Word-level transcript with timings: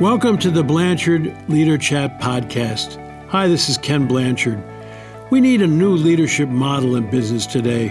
Welcome 0.00 0.38
to 0.38 0.50
the 0.50 0.64
Blanchard 0.64 1.36
Leader 1.50 1.76
Chat 1.76 2.18
podcast. 2.18 2.96
Hi, 3.28 3.48
this 3.48 3.68
is 3.68 3.76
Ken 3.76 4.06
Blanchard. 4.06 4.58
We 5.28 5.42
need 5.42 5.60
a 5.60 5.66
new 5.66 5.90
leadership 5.90 6.48
model 6.48 6.96
in 6.96 7.10
business 7.10 7.44
today, 7.44 7.88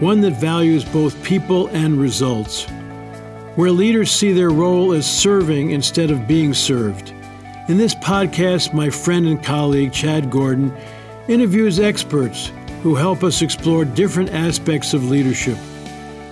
one 0.00 0.20
that 0.20 0.32
values 0.32 0.84
both 0.84 1.24
people 1.24 1.68
and 1.68 1.98
results, 1.98 2.66
where 3.56 3.70
leaders 3.70 4.10
see 4.10 4.34
their 4.34 4.50
role 4.50 4.92
as 4.92 5.06
serving 5.06 5.70
instead 5.70 6.10
of 6.10 6.28
being 6.28 6.52
served. 6.52 7.14
In 7.68 7.78
this 7.78 7.94
podcast, 7.94 8.74
my 8.74 8.90
friend 8.90 9.26
and 9.26 9.42
colleague 9.42 9.94
Chad 9.94 10.30
Gordon 10.30 10.76
interviews 11.26 11.80
experts 11.80 12.52
who 12.82 12.94
help 12.94 13.24
us 13.24 13.40
explore 13.40 13.86
different 13.86 14.28
aspects 14.34 14.92
of 14.92 15.08
leadership. 15.08 15.56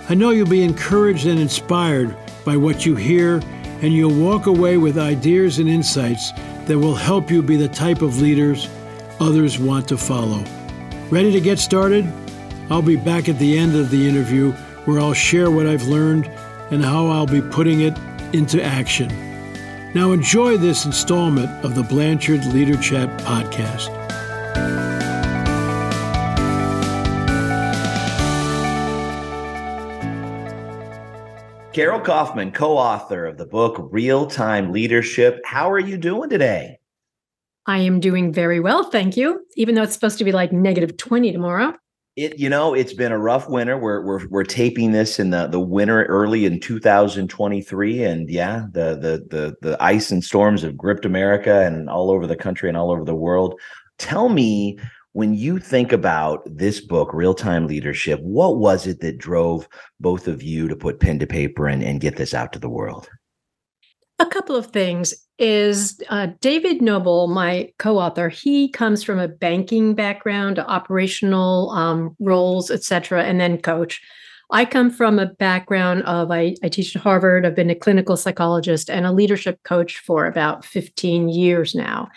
I 0.07 0.13
know 0.13 0.29
you'll 0.29 0.47
be 0.47 0.61
encouraged 0.61 1.25
and 1.25 1.39
inspired 1.39 2.15
by 2.45 2.57
what 2.57 2.85
you 2.85 2.95
hear 2.95 3.41
and 3.81 3.93
you'll 3.93 4.13
walk 4.13 4.45
away 4.45 4.77
with 4.77 4.97
ideas 4.97 5.59
and 5.59 5.69
insights 5.69 6.31
that 6.65 6.77
will 6.77 6.95
help 6.95 7.31
you 7.31 7.41
be 7.41 7.55
the 7.55 7.69
type 7.69 8.01
of 8.01 8.21
leaders 8.21 8.69
others 9.19 9.59
want 9.59 9.87
to 9.89 9.97
follow. 9.97 10.43
Ready 11.09 11.31
to 11.31 11.41
get 11.41 11.59
started? 11.59 12.11
I'll 12.69 12.81
be 12.81 12.95
back 12.95 13.27
at 13.29 13.39
the 13.39 13.57
end 13.57 13.75
of 13.75 13.89
the 13.89 14.07
interview 14.07 14.51
where 14.85 14.99
I'll 14.99 15.13
share 15.13 15.51
what 15.51 15.67
I've 15.67 15.87
learned 15.87 16.27
and 16.71 16.83
how 16.83 17.07
I'll 17.07 17.25
be 17.25 17.41
putting 17.41 17.81
it 17.81 17.97
into 18.33 18.63
action. 18.63 19.09
Now, 19.93 20.11
enjoy 20.11 20.57
this 20.57 20.85
installment 20.85 21.49
of 21.65 21.73
the 21.73 21.83
Blanchard 21.83 22.45
Leader 22.45 22.77
Chat 22.77 23.09
podcast. 23.21 23.98
Carol 31.79 32.01
Kauffman, 32.01 32.51
co 32.51 32.77
author 32.77 33.25
of 33.25 33.37
the 33.37 33.45
book 33.45 33.87
Real 33.89 34.27
Time 34.27 34.73
Leadership. 34.73 35.39
How 35.45 35.71
are 35.71 35.79
you 35.79 35.95
doing 35.97 36.29
today? 36.29 36.77
I 37.67 37.77
am 37.77 38.01
doing 38.01 38.33
very 38.33 38.59
well, 38.59 38.83
thank 38.83 39.15
you. 39.15 39.45
Even 39.55 39.75
though 39.75 39.83
it's 39.83 39.93
supposed 39.93 40.17
to 40.17 40.25
be 40.25 40.33
like 40.33 40.51
negative 40.51 40.97
20 40.97 41.31
tomorrow. 41.31 41.73
It, 42.17 42.37
you 42.37 42.49
know, 42.49 42.73
it's 42.73 42.91
been 42.91 43.13
a 43.13 43.17
rough 43.17 43.47
winter. 43.47 43.77
We're 43.77 44.05
we're 44.05 44.27
we're 44.27 44.43
taping 44.43 44.91
this 44.91 45.19
in 45.19 45.29
the 45.29 45.47
the 45.47 45.61
winter 45.61 46.03
early 46.03 46.45
in 46.45 46.59
2023, 46.59 48.03
and 48.03 48.29
yeah, 48.29 48.65
the 48.73 48.97
the 48.97 49.25
the 49.29 49.55
the 49.61 49.81
ice 49.81 50.11
and 50.11 50.21
storms 50.21 50.63
have 50.63 50.75
gripped 50.75 51.05
America 51.05 51.61
and 51.61 51.89
all 51.89 52.11
over 52.11 52.27
the 52.27 52.35
country 52.35 52.67
and 52.67 52.77
all 52.77 52.91
over 52.91 53.05
the 53.05 53.15
world. 53.15 53.57
Tell 53.99 54.27
me 54.27 54.77
when 55.19 55.33
you 55.33 55.59
think 55.59 55.91
about 55.91 56.41
this 56.45 56.79
book, 56.79 57.13
Real 57.13 57.33
Time 57.33 57.67
Leadership, 57.67 58.21
what 58.21 58.57
was 58.57 58.87
it 58.87 59.01
that 59.01 59.17
drove 59.17 59.67
both 59.99 60.29
of 60.29 60.41
you 60.41 60.69
to 60.69 60.77
put 60.77 61.01
pen 61.01 61.19
to 61.19 61.27
paper 61.27 61.67
and, 61.67 61.83
and 61.83 61.99
get 61.99 62.15
this 62.15 62.33
out 62.33 62.53
to 62.53 62.59
the 62.59 62.69
world? 62.69 63.09
A 64.19 64.25
couple 64.25 64.55
of 64.55 64.67
things 64.67 65.13
is 65.37 66.01
uh, 66.07 66.27
David 66.39 66.81
Noble, 66.81 67.27
my 67.27 67.69
co-author. 67.79 68.29
He 68.29 68.69
comes 68.69 69.03
from 69.03 69.19
a 69.19 69.27
banking 69.27 69.93
background, 69.93 70.57
operational 70.57 71.71
um, 71.71 72.15
roles, 72.21 72.71
etc., 72.71 73.25
and 73.25 73.41
then 73.41 73.61
coach. 73.61 74.01
I 74.51 74.63
come 74.63 74.89
from 74.89 75.19
a 75.19 75.25
background 75.25 76.03
of 76.03 76.31
I, 76.31 76.55
I 76.63 76.69
teach 76.69 76.95
at 76.95 77.01
Harvard. 77.01 77.45
I've 77.45 77.55
been 77.55 77.69
a 77.69 77.75
clinical 77.75 78.15
psychologist 78.15 78.89
and 78.89 79.05
a 79.05 79.11
leadership 79.11 79.61
coach 79.63 79.97
for 79.97 80.27
about 80.27 80.63
15 80.63 81.27
years 81.27 81.75
now. 81.75 82.07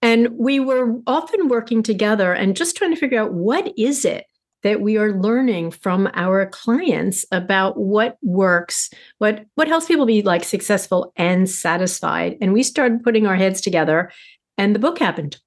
And 0.00 0.28
we 0.38 0.60
were 0.60 1.00
often 1.06 1.48
working 1.48 1.82
together 1.82 2.32
and 2.32 2.56
just 2.56 2.76
trying 2.76 2.94
to 2.94 3.00
figure 3.00 3.20
out 3.20 3.32
what 3.32 3.72
is 3.76 4.04
it 4.04 4.26
that 4.62 4.80
we 4.80 4.96
are 4.96 5.12
learning 5.12 5.70
from 5.70 6.08
our 6.14 6.46
clients 6.46 7.24
about 7.30 7.78
what 7.78 8.18
works, 8.22 8.90
what 9.18 9.44
what 9.54 9.68
helps 9.68 9.86
people 9.86 10.06
be 10.06 10.22
like 10.22 10.44
successful 10.44 11.12
and 11.16 11.48
satisfied. 11.48 12.36
And 12.40 12.52
we 12.52 12.62
started 12.62 13.04
putting 13.04 13.26
our 13.26 13.36
heads 13.36 13.60
together 13.60 14.10
and 14.56 14.74
the 14.74 14.80
book 14.80 14.98
happened 14.98 15.38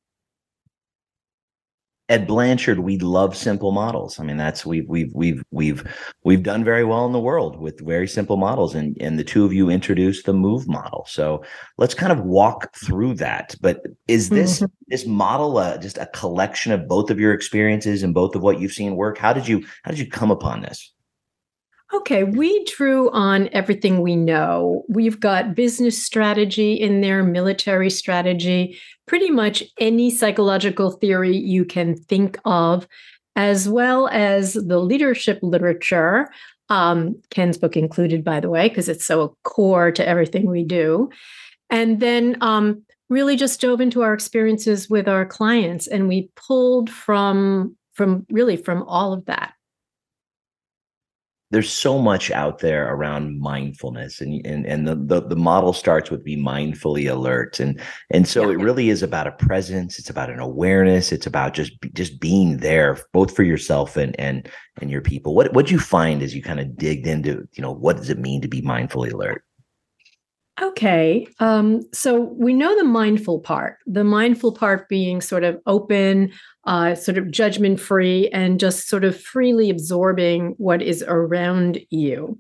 at 2.11 2.27
Blanchard, 2.27 2.79
we 2.79 2.97
love 2.97 3.37
simple 3.37 3.71
models. 3.71 4.19
I 4.19 4.23
mean, 4.23 4.35
that's 4.35 4.65
we've 4.65 4.87
we've 4.89 5.13
we've 5.15 5.41
we've 5.51 5.81
we've 6.25 6.43
done 6.43 6.61
very 6.61 6.83
well 6.83 7.05
in 7.05 7.13
the 7.13 7.21
world 7.21 7.57
with 7.57 7.79
very 7.79 8.07
simple 8.07 8.35
models, 8.35 8.75
and 8.75 8.97
and 8.99 9.17
the 9.17 9.23
two 9.23 9.45
of 9.45 9.53
you 9.53 9.69
introduced 9.69 10.25
the 10.25 10.33
Move 10.33 10.67
model. 10.67 11.05
So 11.07 11.41
let's 11.77 11.93
kind 11.93 12.11
of 12.11 12.19
walk 12.19 12.75
through 12.75 13.13
that. 13.15 13.55
But 13.61 13.83
is 14.09 14.29
this 14.29 14.57
mm-hmm. 14.57 14.65
this 14.89 15.05
model 15.07 15.57
uh, 15.57 15.77
just 15.77 15.97
a 15.97 16.05
collection 16.07 16.73
of 16.73 16.85
both 16.85 17.09
of 17.09 17.17
your 17.17 17.33
experiences 17.33 18.03
and 18.03 18.13
both 18.13 18.35
of 18.35 18.43
what 18.43 18.59
you've 18.59 18.73
seen 18.73 18.97
work? 18.97 19.17
How 19.17 19.31
did 19.31 19.47
you 19.47 19.63
how 19.83 19.91
did 19.91 19.99
you 19.99 20.09
come 20.09 20.31
upon 20.31 20.63
this? 20.63 20.91
Okay, 21.93 22.23
we 22.23 22.63
drew 22.63 23.09
on 23.11 23.49
everything 23.51 24.01
we 24.01 24.15
know. 24.15 24.85
We've 24.87 25.19
got 25.19 25.55
business 25.55 26.01
strategy 26.01 26.73
in 26.73 27.01
there, 27.01 27.21
military 27.21 27.89
strategy, 27.89 28.77
pretty 29.07 29.29
much 29.29 29.61
any 29.77 30.09
psychological 30.09 30.91
theory 30.91 31.35
you 31.35 31.65
can 31.65 31.97
think 31.97 32.39
of, 32.45 32.87
as 33.35 33.67
well 33.67 34.07
as 34.07 34.53
the 34.53 34.79
leadership 34.79 35.39
literature. 35.41 36.29
Um, 36.69 37.21
Ken's 37.29 37.57
book 37.57 37.75
included, 37.75 38.23
by 38.23 38.39
the 38.39 38.49
way, 38.49 38.69
because 38.69 38.87
it's 38.87 39.05
so 39.05 39.35
core 39.43 39.91
to 39.91 40.07
everything 40.07 40.49
we 40.49 40.63
do. 40.63 41.09
And 41.69 41.99
then 41.99 42.37
um, 42.39 42.83
really 43.09 43.35
just 43.35 43.59
dove 43.59 43.81
into 43.81 44.01
our 44.01 44.13
experiences 44.13 44.89
with 44.89 45.09
our 45.09 45.25
clients, 45.25 45.87
and 45.87 46.07
we 46.07 46.29
pulled 46.37 46.89
from 46.89 47.75
from 47.93 48.25
really 48.29 48.55
from 48.55 48.83
all 48.83 49.11
of 49.11 49.25
that 49.25 49.53
there's 51.51 51.71
so 51.71 51.99
much 51.99 52.31
out 52.31 52.59
there 52.59 52.93
around 52.93 53.39
mindfulness 53.39 54.21
and 54.21 54.45
and, 54.45 54.65
and 54.65 54.87
the, 54.87 54.95
the, 54.95 55.27
the 55.27 55.35
model 55.35 55.73
starts 55.73 56.09
with 56.09 56.23
be 56.23 56.35
mindfully 56.35 57.11
alert 57.11 57.59
and 57.59 57.79
and 58.09 58.27
so 58.27 58.43
yeah. 58.43 58.53
it 58.55 58.63
really 58.63 58.89
is 58.89 59.03
about 59.03 59.27
a 59.27 59.31
presence 59.33 59.99
it's 59.99 60.09
about 60.09 60.29
an 60.29 60.39
awareness 60.39 61.11
it's 61.11 61.27
about 61.27 61.53
just 61.53 61.73
just 61.93 62.19
being 62.19 62.57
there 62.57 62.97
both 63.13 63.35
for 63.35 63.43
yourself 63.43 63.97
and 63.97 64.19
and 64.19 64.49
and 64.81 64.89
your 64.89 65.01
people 65.01 65.35
what 65.35 65.53
what 65.53 65.69
you 65.69 65.79
find 65.79 66.21
as 66.21 66.33
you 66.33 66.41
kind 66.41 66.59
of 66.59 66.75
digged 66.75 67.05
into 67.05 67.47
you 67.53 67.61
know 67.61 67.71
what 67.71 67.97
does 67.97 68.09
it 68.09 68.19
mean 68.19 68.41
to 68.41 68.47
be 68.47 68.61
mindfully 68.61 69.11
alert 69.11 69.43
Okay. 70.61 71.27
Um, 71.39 71.81
so 71.91 72.19
we 72.37 72.53
know 72.53 72.77
the 72.77 72.83
mindful 72.83 73.39
part, 73.39 73.77
the 73.87 74.03
mindful 74.03 74.51
part 74.51 74.87
being 74.89 75.19
sort 75.19 75.43
of 75.43 75.59
open, 75.65 76.31
uh, 76.65 76.93
sort 76.93 77.17
of 77.17 77.31
judgment 77.31 77.79
free, 77.79 78.29
and 78.29 78.59
just 78.59 78.87
sort 78.87 79.03
of 79.03 79.19
freely 79.19 79.71
absorbing 79.71 80.53
what 80.57 80.83
is 80.83 81.03
around 81.07 81.79
you 81.89 82.37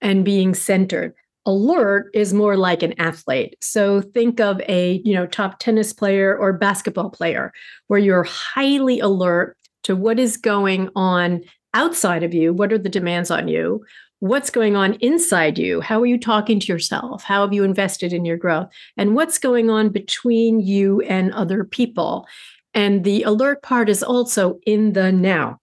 and 0.00 0.24
being 0.24 0.54
centered. 0.54 1.12
Alert 1.44 2.10
is 2.14 2.32
more 2.32 2.56
like 2.56 2.84
an 2.84 2.94
athlete. 3.00 3.56
So 3.60 4.00
think 4.00 4.40
of 4.40 4.60
a, 4.68 5.00
you 5.04 5.14
know, 5.14 5.26
top 5.26 5.58
tennis 5.58 5.92
player 5.92 6.36
or 6.36 6.52
basketball 6.52 7.10
player 7.10 7.52
where 7.88 8.00
you're 8.00 8.24
highly 8.24 9.00
alert 9.00 9.56
to 9.84 9.96
what 9.96 10.20
is 10.20 10.36
going 10.36 10.88
on 10.94 11.42
outside 11.74 12.22
of 12.22 12.32
you, 12.32 12.52
what 12.52 12.72
are 12.72 12.78
the 12.78 12.88
demands 12.88 13.30
on 13.30 13.48
you, 13.48 13.84
what's 14.20 14.50
going 14.50 14.76
on 14.76 14.94
inside 14.94 15.58
you? 15.58 15.80
How 15.80 16.00
are 16.00 16.06
you 16.06 16.18
talking 16.18 16.58
to 16.60 16.66
yourself? 16.72 17.22
How 17.22 17.42
have 17.42 17.52
you 17.52 17.64
invested 17.64 18.12
in 18.12 18.24
your 18.24 18.36
growth? 18.36 18.68
And 18.96 19.14
what's 19.14 19.38
going 19.38 19.70
on 19.70 19.90
between 19.90 20.60
you 20.60 21.00
and 21.02 21.32
other 21.32 21.64
people? 21.64 22.26
And 22.74 23.04
the 23.04 23.22
alert 23.22 23.62
part 23.62 23.88
is 23.88 24.02
also 24.02 24.58
in 24.66 24.92
the 24.92 25.12
now 25.12 25.58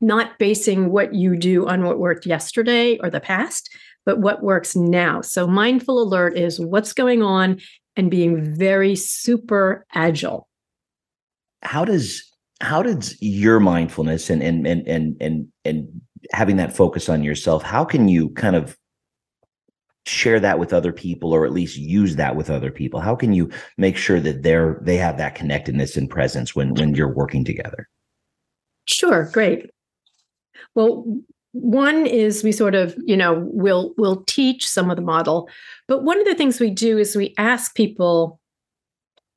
not 0.00 0.36
basing 0.38 0.90
what 0.90 1.14
you 1.14 1.36
do 1.36 1.68
on 1.68 1.84
what 1.84 1.98
worked 1.98 2.26
yesterday 2.26 2.98
or 2.98 3.08
the 3.08 3.20
past 3.20 3.70
but 4.04 4.18
what 4.18 4.42
works 4.42 4.74
now. 4.74 5.20
So 5.20 5.46
mindful 5.46 6.02
alert 6.02 6.36
is 6.36 6.60
what's 6.60 6.92
going 6.92 7.22
on 7.22 7.60
and 7.96 8.10
being 8.10 8.56
very 8.56 8.96
super 8.96 9.86
agile. 9.94 10.48
How 11.62 11.84
does 11.84 12.28
how 12.60 12.82
does 12.82 13.20
your 13.20 13.60
mindfulness 13.60 14.30
and 14.30 14.42
and 14.42 14.66
and 14.66 14.86
and 14.86 15.16
and, 15.20 15.48
and 15.64 16.00
having 16.32 16.56
that 16.56 16.76
focus 16.76 17.08
on 17.08 17.22
yourself 17.22 17.62
how 17.62 17.84
can 17.84 18.08
you 18.08 18.30
kind 18.30 18.56
of 18.56 18.76
share 20.06 20.40
that 20.40 20.58
with 20.58 20.72
other 20.72 20.92
people 20.92 21.32
or 21.32 21.44
at 21.46 21.52
least 21.52 21.76
use 21.76 22.16
that 22.16 22.34
with 22.34 22.50
other 22.50 22.70
people? 22.70 23.00
How 23.00 23.14
can 23.14 23.32
you 23.32 23.50
make 23.78 23.96
sure 23.96 24.20
that 24.20 24.42
they're 24.42 24.80
they 24.82 24.96
have 24.96 25.16
that 25.18 25.34
connectedness 25.34 25.96
and 25.96 26.10
presence 26.10 26.54
when 26.54 26.74
when 26.74 26.94
you're 26.94 27.12
working 27.12 27.44
together? 27.44 27.88
Sure 28.86 29.30
great. 29.32 29.70
Well 30.74 31.04
one 31.52 32.06
is 32.06 32.42
we 32.42 32.50
sort 32.50 32.74
of 32.74 32.96
you 33.04 33.16
know 33.16 33.46
we'll 33.52 33.94
we'll 33.96 34.24
teach 34.24 34.66
some 34.66 34.90
of 34.90 34.96
the 34.96 35.02
model 35.02 35.50
but 35.86 36.02
one 36.02 36.18
of 36.18 36.24
the 36.24 36.34
things 36.34 36.58
we 36.58 36.70
do 36.70 36.96
is 36.96 37.14
we 37.14 37.34
ask 37.36 37.74
people 37.74 38.40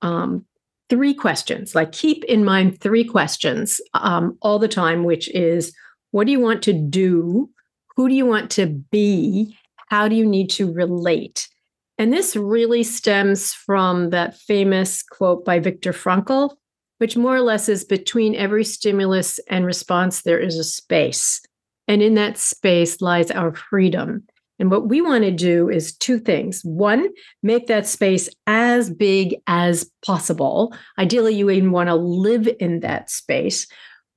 um, 0.02 0.46
three 0.90 1.14
questions 1.14 1.76
like 1.76 1.92
keep 1.92 2.24
in 2.24 2.46
mind 2.46 2.80
three 2.80 3.04
questions 3.04 3.81
um, 3.96 4.38
all 4.42 4.60
the 4.60 4.68
time 4.70 5.04
which 5.04 5.28
is 5.31 5.74
what 6.16 6.28
do 6.28 6.32
you 6.32 6.40
want 6.40 6.62
to 6.64 6.72
do? 6.72 7.50
Who 7.98 8.08
do 8.08 8.16
you 8.16 8.26
want 8.26 8.50
to 8.52 8.68
be? 8.68 9.58
How 9.90 10.08
do 10.08 10.16
you 10.16 10.26
need 10.26 10.50
to 10.52 10.72
relate? 10.72 11.50
And 11.98 12.14
this 12.14 12.38
really 12.38 12.84
stems 12.84 13.54
from 13.54 14.12
that 14.12 14.38
famous 14.38 15.04
quote 15.04 15.44
by 15.44 15.60
Viktor 15.60 15.92
Frankl, 15.92 16.56
which 17.00 17.18
more 17.18 17.36
or 17.36 17.42
less 17.42 17.68
is 17.68 17.84
between 17.84 18.34
every 18.34 18.64
stimulus 18.64 19.42
and 19.50 19.66
response, 19.66 20.22
there 20.22 20.40
is 20.40 20.58
a 20.58 20.64
space. 20.64 21.42
And 21.86 22.02
in 22.02 22.14
that 22.14 22.38
space 22.38 23.02
lies 23.02 23.30
our 23.30 23.54
freedom. 23.54 24.24
And 24.58 24.72
what 24.72 24.88
we 24.88 25.02
want 25.02 25.26
to 25.26 25.32
do 25.32 25.68
is 25.70 25.98
two 25.98 26.20
things. 26.20 26.62
One, 26.64 27.10
make 27.44 27.68
that 27.68 27.88
space 27.88 28.30
as 28.48 28.90
big 28.90 29.36
as 29.48 29.92
possible. 30.06 30.74
Ideally, 30.98 31.36
you 31.36 31.50
even 31.50 31.74
want 31.74 31.90
to 31.90 31.96
live 31.96 32.48
in 32.62 32.80
that 32.80 33.10
space. 33.10 33.68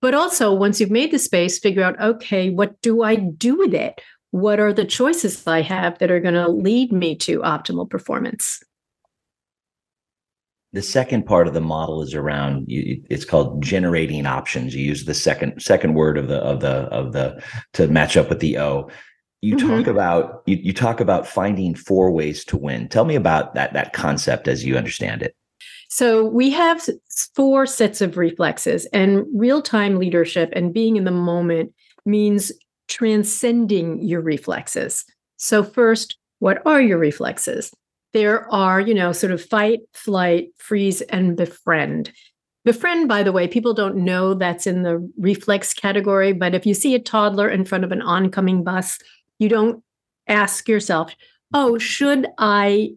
But 0.00 0.14
also, 0.14 0.52
once 0.52 0.80
you've 0.80 0.90
made 0.90 1.10
the 1.10 1.18
space, 1.18 1.58
figure 1.58 1.82
out 1.82 2.00
okay, 2.00 2.50
what 2.50 2.80
do 2.82 3.02
I 3.02 3.16
do 3.16 3.56
with 3.56 3.74
it? 3.74 4.00
What 4.30 4.60
are 4.60 4.72
the 4.72 4.84
choices 4.84 5.46
I 5.46 5.62
have 5.62 5.98
that 5.98 6.10
are 6.10 6.20
going 6.20 6.34
to 6.34 6.48
lead 6.48 6.92
me 6.92 7.16
to 7.16 7.40
optimal 7.40 7.88
performance? 7.88 8.62
the 10.72 10.82
second 10.82 11.24
part 11.24 11.48
of 11.48 11.54
the 11.54 11.60
model 11.60 12.02
is 12.02 12.14
around 12.14 12.66
it's 12.68 13.24
called 13.24 13.62
generating 13.62 14.26
options 14.26 14.74
you 14.74 14.84
use 14.84 15.04
the 15.04 15.14
second 15.14 15.60
second 15.60 15.94
word 15.94 16.18
of 16.18 16.28
the 16.28 16.38
of 16.38 16.60
the 16.60 16.68
of 16.68 17.12
the 17.12 17.42
to 17.72 17.88
match 17.88 18.16
up 18.16 18.28
with 18.28 18.40
the 18.40 18.58
o 18.58 18.88
you 19.40 19.56
mm-hmm. 19.56 19.68
talk 19.68 19.86
about 19.86 20.42
you, 20.46 20.56
you 20.56 20.72
talk 20.72 21.00
about 21.00 21.26
finding 21.26 21.74
four 21.74 22.10
ways 22.10 22.44
to 22.44 22.56
win 22.56 22.88
tell 22.88 23.04
me 23.04 23.14
about 23.14 23.54
that 23.54 23.72
that 23.72 23.92
concept 23.92 24.46
as 24.46 24.64
you 24.64 24.76
understand 24.76 25.22
it 25.22 25.34
so 25.88 26.24
we 26.24 26.50
have 26.50 26.86
four 27.34 27.66
sets 27.66 28.00
of 28.00 28.16
reflexes, 28.16 28.86
and 28.92 29.24
real 29.34 29.62
time 29.62 29.98
leadership 29.98 30.50
and 30.54 30.72
being 30.72 30.96
in 30.96 31.04
the 31.04 31.10
moment 31.10 31.72
means 32.04 32.52
transcending 32.88 34.02
your 34.02 34.20
reflexes. 34.20 35.04
So, 35.36 35.64
first, 35.64 36.18
what 36.40 36.64
are 36.66 36.80
your 36.80 36.98
reflexes? 36.98 37.72
There 38.12 38.50
are, 38.52 38.80
you 38.80 38.94
know, 38.94 39.12
sort 39.12 39.32
of 39.32 39.44
fight, 39.44 39.80
flight, 39.92 40.48
freeze, 40.58 41.00
and 41.02 41.36
befriend. 41.36 42.12
Befriend, 42.64 43.08
by 43.08 43.22
the 43.22 43.32
way, 43.32 43.48
people 43.48 43.72
don't 43.72 43.96
know 43.96 44.34
that's 44.34 44.66
in 44.66 44.82
the 44.82 45.10
reflex 45.18 45.72
category, 45.72 46.32
but 46.32 46.54
if 46.54 46.66
you 46.66 46.74
see 46.74 46.94
a 46.94 46.98
toddler 46.98 47.48
in 47.48 47.64
front 47.64 47.84
of 47.84 47.92
an 47.92 48.02
oncoming 48.02 48.62
bus, 48.62 48.98
you 49.38 49.48
don't 49.48 49.82
ask 50.26 50.68
yourself, 50.68 51.14
oh, 51.54 51.78
should 51.78 52.26
I? 52.36 52.90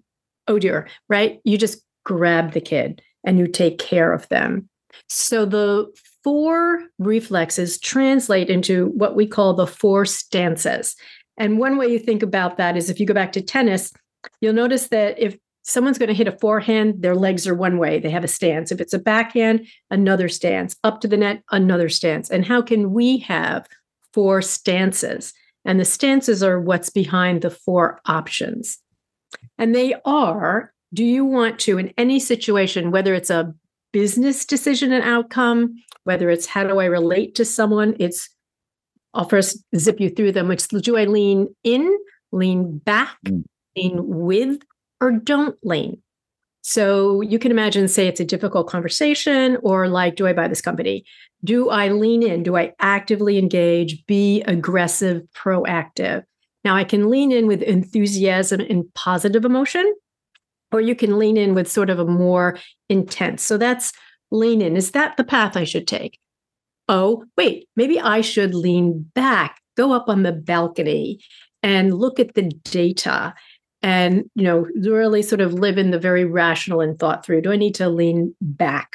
Oh 0.48 0.60
dear, 0.60 0.90
right? 1.08 1.40
You 1.46 1.58
just 1.58 1.82
grab 2.04 2.54
the 2.54 2.62
kid 2.62 3.02
and 3.24 3.38
you 3.38 3.48
take 3.48 3.78
care 3.78 4.14
of 4.14 4.28
them. 4.30 4.68
So 5.08 5.46
the 5.46 5.92
four 6.24 6.84
reflexes 7.00 7.80
translate 7.80 8.50
into 8.50 8.88
what 8.88 9.16
we 9.16 9.28
call 9.28 9.54
the 9.54 9.68
four 9.68 10.06
stances. 10.06 10.96
And 11.38 11.58
one 11.58 11.78
way 11.78 11.88
you 11.88 12.00
think 12.00 12.24
about 12.24 12.58
that 12.58 12.78
is 12.78 12.90
if 12.90 13.00
you 13.00 13.06
go 13.06 13.14
back 13.14 13.32
to 13.34 13.42
tennis, 13.42 13.92
you'll 14.42 14.54
notice 14.54 14.88
that 14.88 15.18
if 15.20 15.38
someone's 15.64 15.98
going 15.98 16.10
to 16.10 16.16
hit 16.16 16.28
a 16.28 16.38
forehand, 16.38 17.02
their 17.02 17.16
legs 17.16 17.48
are 17.48 17.56
one 17.56 17.78
way, 17.78 18.00
they 18.00 18.10
have 18.10 18.24
a 18.24 18.28
stance. 18.28 18.72
If 18.72 18.82
it's 18.82 18.94
a 18.94 19.00
backhand, 19.00 19.68
another 19.90 20.30
stance. 20.30 20.76
Up 20.84 21.02
to 21.02 21.08
the 21.08 21.18
net, 21.18 21.44
another 21.52 21.90
stance. 21.90 22.30
And 22.30 22.46
how 22.46 22.62
can 22.62 22.92
we 22.92 23.20
have 23.20 23.68
four 24.14 24.42
stances? 24.42 25.34
And 25.66 25.80
the 25.80 25.86
stances 25.86 26.42
are 26.44 26.60
what's 26.60 26.90
behind 26.90 27.42
the 27.42 27.52
four 27.52 28.02
options. 28.06 28.80
And 29.58 29.76
they 29.76 29.94
are 30.06 30.71
do 30.94 31.04
you 31.04 31.26
want 31.26 31.60
to, 31.60 31.78
in 31.78 31.94
any 31.98 32.20
situation, 32.20 32.92
whether 32.92 33.14
it's 33.14 33.30
a 33.30 33.54
business 33.94 34.46
decision 34.46 34.92
and 34.92 35.04
outcome, 35.04 35.76
whether 36.04 36.30
it's 36.30 36.46
how 36.46 36.64
do 36.64 36.80
I 36.80 36.86
relate 36.86 37.36
to 37.36 37.46
someone, 37.46 37.96
it's 38.00 38.30
I'll 39.14 39.28
first 39.28 39.58
zip 39.76 40.00
you 40.00 40.10
through 40.10 40.32
them, 40.32 40.48
which 40.48 40.68
do 40.68 40.98
I 40.98 41.06
lean 41.06 41.54
in, 41.64 41.98
lean 42.32 42.78
back, 42.78 43.18
mm. 43.26 43.44
lean 43.76 43.98
with, 43.98 44.62
or 45.02 45.12
don't 45.12 45.58
lean? 45.64 46.02
So 46.64 47.22
you 47.22 47.40
can 47.40 47.52
imagine, 47.52 47.88
say 47.88 48.08
it's 48.08 48.20
a 48.20 48.26
difficult 48.26 48.68
conversation, 48.68 49.58
or 49.64 49.88
like, 49.88 50.16
do 50.16 50.28
I 50.28 50.34
buy 50.34 50.48
this 50.48 50.62
company? 50.62 51.04
Do 51.44 51.70
I 51.70 51.90
lean 51.90 52.22
in? 52.24 52.44
Do 52.44 52.56
I 52.56 52.74
actively 52.80 53.38
engage, 53.38 54.06
be 54.06 54.44
aggressive, 54.44 55.24
proactive? 55.36 56.24
Now 56.64 56.76
I 56.76 56.84
can 56.84 57.10
lean 57.10 57.32
in 57.32 57.48
with 57.48 57.64
enthusiasm 57.64 58.62
and 58.62 58.86
positive 58.94 59.44
emotion, 59.44 59.92
or 60.72 60.82
you 60.82 60.96
can 60.96 61.18
lean 61.18 61.38
in 61.38 61.54
with 61.54 61.72
sort 61.72 61.90
of 61.90 62.00
a 62.00 62.06
more 62.06 62.58
intense. 62.90 63.44
So 63.44 63.58
that's 63.58 63.94
lean 64.32 64.62
in. 64.62 64.78
Is 64.78 64.92
that 64.92 65.18
the 65.18 65.24
path 65.24 65.58
I 65.58 65.64
should 65.64 65.88
take? 65.88 66.20
Oh, 66.88 67.24
wait, 67.38 67.68
maybe 67.76 68.00
I 68.00 68.22
should 68.22 68.54
lean 68.54 69.10
back, 69.14 69.62
go 69.78 69.94
up 69.94 70.10
on 70.10 70.24
the 70.24 70.32
balcony 70.32 71.20
and 71.64 71.94
look 71.94 72.20
at 72.20 72.34
the 72.34 72.50
data 72.64 73.34
and 73.82 74.30
you 74.36 74.44
know 74.44 74.68
really 74.76 75.22
sort 75.22 75.42
of 75.42 75.54
live 75.54 75.78
in 75.78 75.92
the 75.92 76.00
very 76.00 76.26
rational 76.26 76.82
and 76.82 77.00
thought 77.00 77.26
through 77.26 77.42
do 77.42 77.52
i 77.52 77.56
need 77.56 77.76
to 77.76 77.90
lean 77.90 78.34
back 78.42 78.92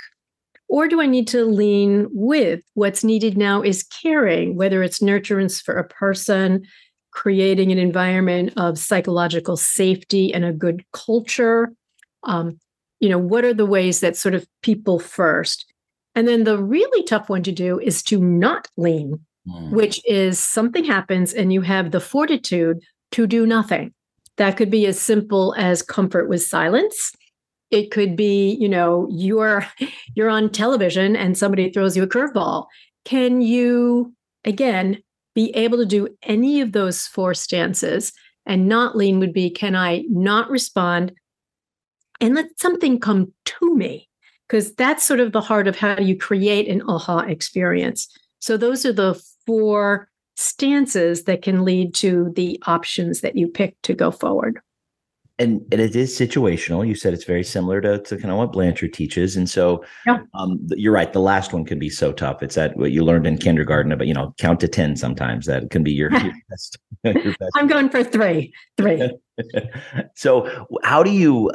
or 0.68 0.88
do 0.88 1.00
i 1.00 1.06
need 1.06 1.26
to 1.26 1.44
lean 1.44 2.06
with 2.12 2.60
what's 2.74 3.04
needed 3.04 3.36
now 3.36 3.62
is 3.62 3.82
caring 3.82 4.56
whether 4.56 4.82
it's 4.82 5.00
nurturance 5.00 5.62
for 5.62 5.76
a 5.76 5.88
person 5.88 6.64
creating 7.16 7.72
an 7.72 7.78
environment 7.78 8.52
of 8.58 8.78
psychological 8.78 9.56
safety 9.56 10.34
and 10.34 10.44
a 10.44 10.52
good 10.52 10.84
culture. 10.92 11.72
Um, 12.24 12.60
you 13.00 13.08
know, 13.08 13.18
what 13.18 13.42
are 13.42 13.54
the 13.54 13.64
ways 13.64 14.00
that 14.00 14.18
sort 14.18 14.34
of 14.34 14.46
people 14.60 14.98
first? 14.98 15.64
And 16.14 16.28
then 16.28 16.44
the 16.44 16.62
really 16.62 17.02
tough 17.04 17.30
one 17.30 17.42
to 17.44 17.52
do 17.52 17.80
is 17.80 18.02
to 18.04 18.20
not 18.20 18.68
lean, 18.76 19.18
mm. 19.48 19.70
which 19.70 19.98
is 20.04 20.38
something 20.38 20.84
happens 20.84 21.32
and 21.32 21.54
you 21.54 21.62
have 21.62 21.90
the 21.90 22.00
fortitude 22.00 22.80
to 23.12 23.26
do 23.26 23.46
nothing. 23.46 23.94
That 24.36 24.58
could 24.58 24.70
be 24.70 24.86
as 24.86 25.00
simple 25.00 25.54
as 25.56 25.80
comfort 25.80 26.28
with 26.28 26.42
silence. 26.42 27.12
It 27.70 27.90
could 27.90 28.14
be, 28.14 28.58
you 28.60 28.68
know, 28.68 29.08
you're 29.10 29.66
you're 30.14 30.28
on 30.28 30.50
television 30.50 31.16
and 31.16 31.36
somebody 31.36 31.70
throws 31.70 31.96
you 31.96 32.02
a 32.02 32.06
curveball. 32.06 32.66
Can 33.06 33.40
you 33.40 34.12
again 34.44 34.98
be 35.36 35.54
able 35.54 35.76
to 35.76 35.86
do 35.86 36.08
any 36.22 36.62
of 36.62 36.72
those 36.72 37.06
four 37.06 37.34
stances 37.34 38.12
and 38.46 38.68
not 38.68 38.96
lean 38.96 39.20
would 39.20 39.34
be 39.34 39.50
can 39.50 39.76
I 39.76 40.04
not 40.08 40.48
respond 40.48 41.12
and 42.20 42.34
let 42.34 42.58
something 42.58 42.98
come 42.98 43.32
to 43.44 43.76
me? 43.76 44.08
Because 44.48 44.74
that's 44.74 45.04
sort 45.04 45.20
of 45.20 45.32
the 45.32 45.42
heart 45.42 45.68
of 45.68 45.76
how 45.76 46.00
you 46.00 46.16
create 46.16 46.68
an 46.68 46.82
aha 46.88 47.18
experience. 47.18 48.08
So, 48.38 48.56
those 48.56 48.86
are 48.86 48.92
the 48.92 49.22
four 49.46 50.08
stances 50.36 51.24
that 51.24 51.42
can 51.42 51.64
lead 51.64 51.94
to 51.96 52.32
the 52.34 52.62
options 52.66 53.20
that 53.20 53.36
you 53.36 53.46
pick 53.46 53.76
to 53.82 53.92
go 53.92 54.10
forward 54.10 54.60
and, 55.38 55.60
and 55.70 55.80
it 55.80 55.94
is 55.94 56.18
situational. 56.18 56.86
You 56.86 56.94
said 56.94 57.12
it's 57.12 57.24
very 57.24 57.44
similar 57.44 57.80
to, 57.82 57.98
to 57.98 58.16
kind 58.16 58.30
of 58.30 58.38
what 58.38 58.52
Blanchard 58.52 58.94
teaches. 58.94 59.36
And 59.36 59.48
so 59.48 59.84
yeah. 60.06 60.20
um, 60.34 60.58
you're 60.70 60.92
right. 60.92 61.12
The 61.12 61.20
last 61.20 61.52
one 61.52 61.64
can 61.64 61.78
be 61.78 61.90
so 61.90 62.12
tough. 62.12 62.42
It's 62.42 62.54
that 62.54 62.76
what 62.76 62.92
you 62.92 63.04
learned 63.04 63.26
in 63.26 63.36
kindergarten 63.36 63.92
about, 63.92 64.06
you 64.06 64.14
know, 64.14 64.34
count 64.38 64.60
to 64.60 64.68
10 64.68 64.96
sometimes. 64.96 65.44
That 65.46 65.70
can 65.70 65.82
be 65.82 65.92
your, 65.92 66.10
your, 66.10 66.32
best, 66.50 66.78
your 67.04 67.14
best. 67.14 67.50
I'm 67.54 67.66
going 67.66 67.90
for 67.90 68.02
three, 68.02 68.52
three. 68.78 69.10
so 70.14 70.66
how 70.82 71.02
do 71.02 71.10
you, 71.10 71.50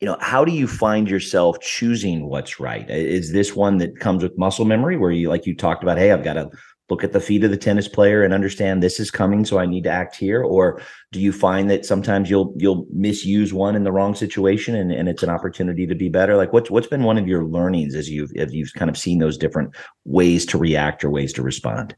you 0.00 0.06
know, 0.06 0.16
how 0.20 0.44
do 0.44 0.52
you 0.52 0.68
find 0.68 1.10
yourself 1.10 1.58
choosing 1.60 2.28
what's 2.28 2.60
right? 2.60 2.88
Is 2.88 3.32
this 3.32 3.56
one 3.56 3.78
that 3.78 3.98
comes 3.98 4.22
with 4.22 4.38
muscle 4.38 4.64
memory 4.64 4.96
where 4.96 5.10
you, 5.10 5.28
like 5.28 5.44
you 5.44 5.56
talked 5.56 5.82
about, 5.82 5.98
hey, 5.98 6.12
I've 6.12 6.22
got 6.22 6.34
to 6.34 6.50
look 6.90 7.04
at 7.04 7.12
the 7.12 7.20
feet 7.20 7.44
of 7.44 7.50
the 7.50 7.56
tennis 7.56 7.86
player 7.86 8.22
and 8.22 8.32
understand 8.32 8.82
this 8.82 8.98
is 8.98 9.10
coming 9.10 9.44
so 9.44 9.58
i 9.58 9.66
need 9.66 9.84
to 9.84 9.90
act 9.90 10.16
here? 10.16 10.42
Or 10.42 10.80
do 11.12 11.20
you 11.20 11.32
find 11.32 11.70
that 11.70 11.84
sometimes 11.84 12.30
you'll 12.30 12.54
you'll 12.56 12.86
misuse 12.92 13.52
one 13.52 13.76
in 13.76 13.84
the 13.84 13.92
wrong 13.92 14.14
situation 14.14 14.74
and, 14.74 14.90
and 14.92 15.08
it's 15.08 15.22
an 15.22 15.30
opportunity 15.30 15.86
to 15.86 15.94
be 15.94 16.08
better? 16.08 16.36
Like 16.36 16.52
what's 16.52 16.70
what's 16.70 16.86
been 16.86 17.04
one 17.04 17.18
of 17.18 17.28
your 17.28 17.44
learnings 17.44 17.94
as 17.94 18.10
you've 18.10 18.32
as 18.36 18.52
you've 18.54 18.72
kind 18.74 18.90
of 18.90 18.96
seen 18.96 19.18
those 19.18 19.38
different 19.38 19.74
ways 20.04 20.46
to 20.46 20.58
react 20.58 21.04
or 21.04 21.10
ways 21.10 21.32
to 21.34 21.42
respond? 21.42 21.94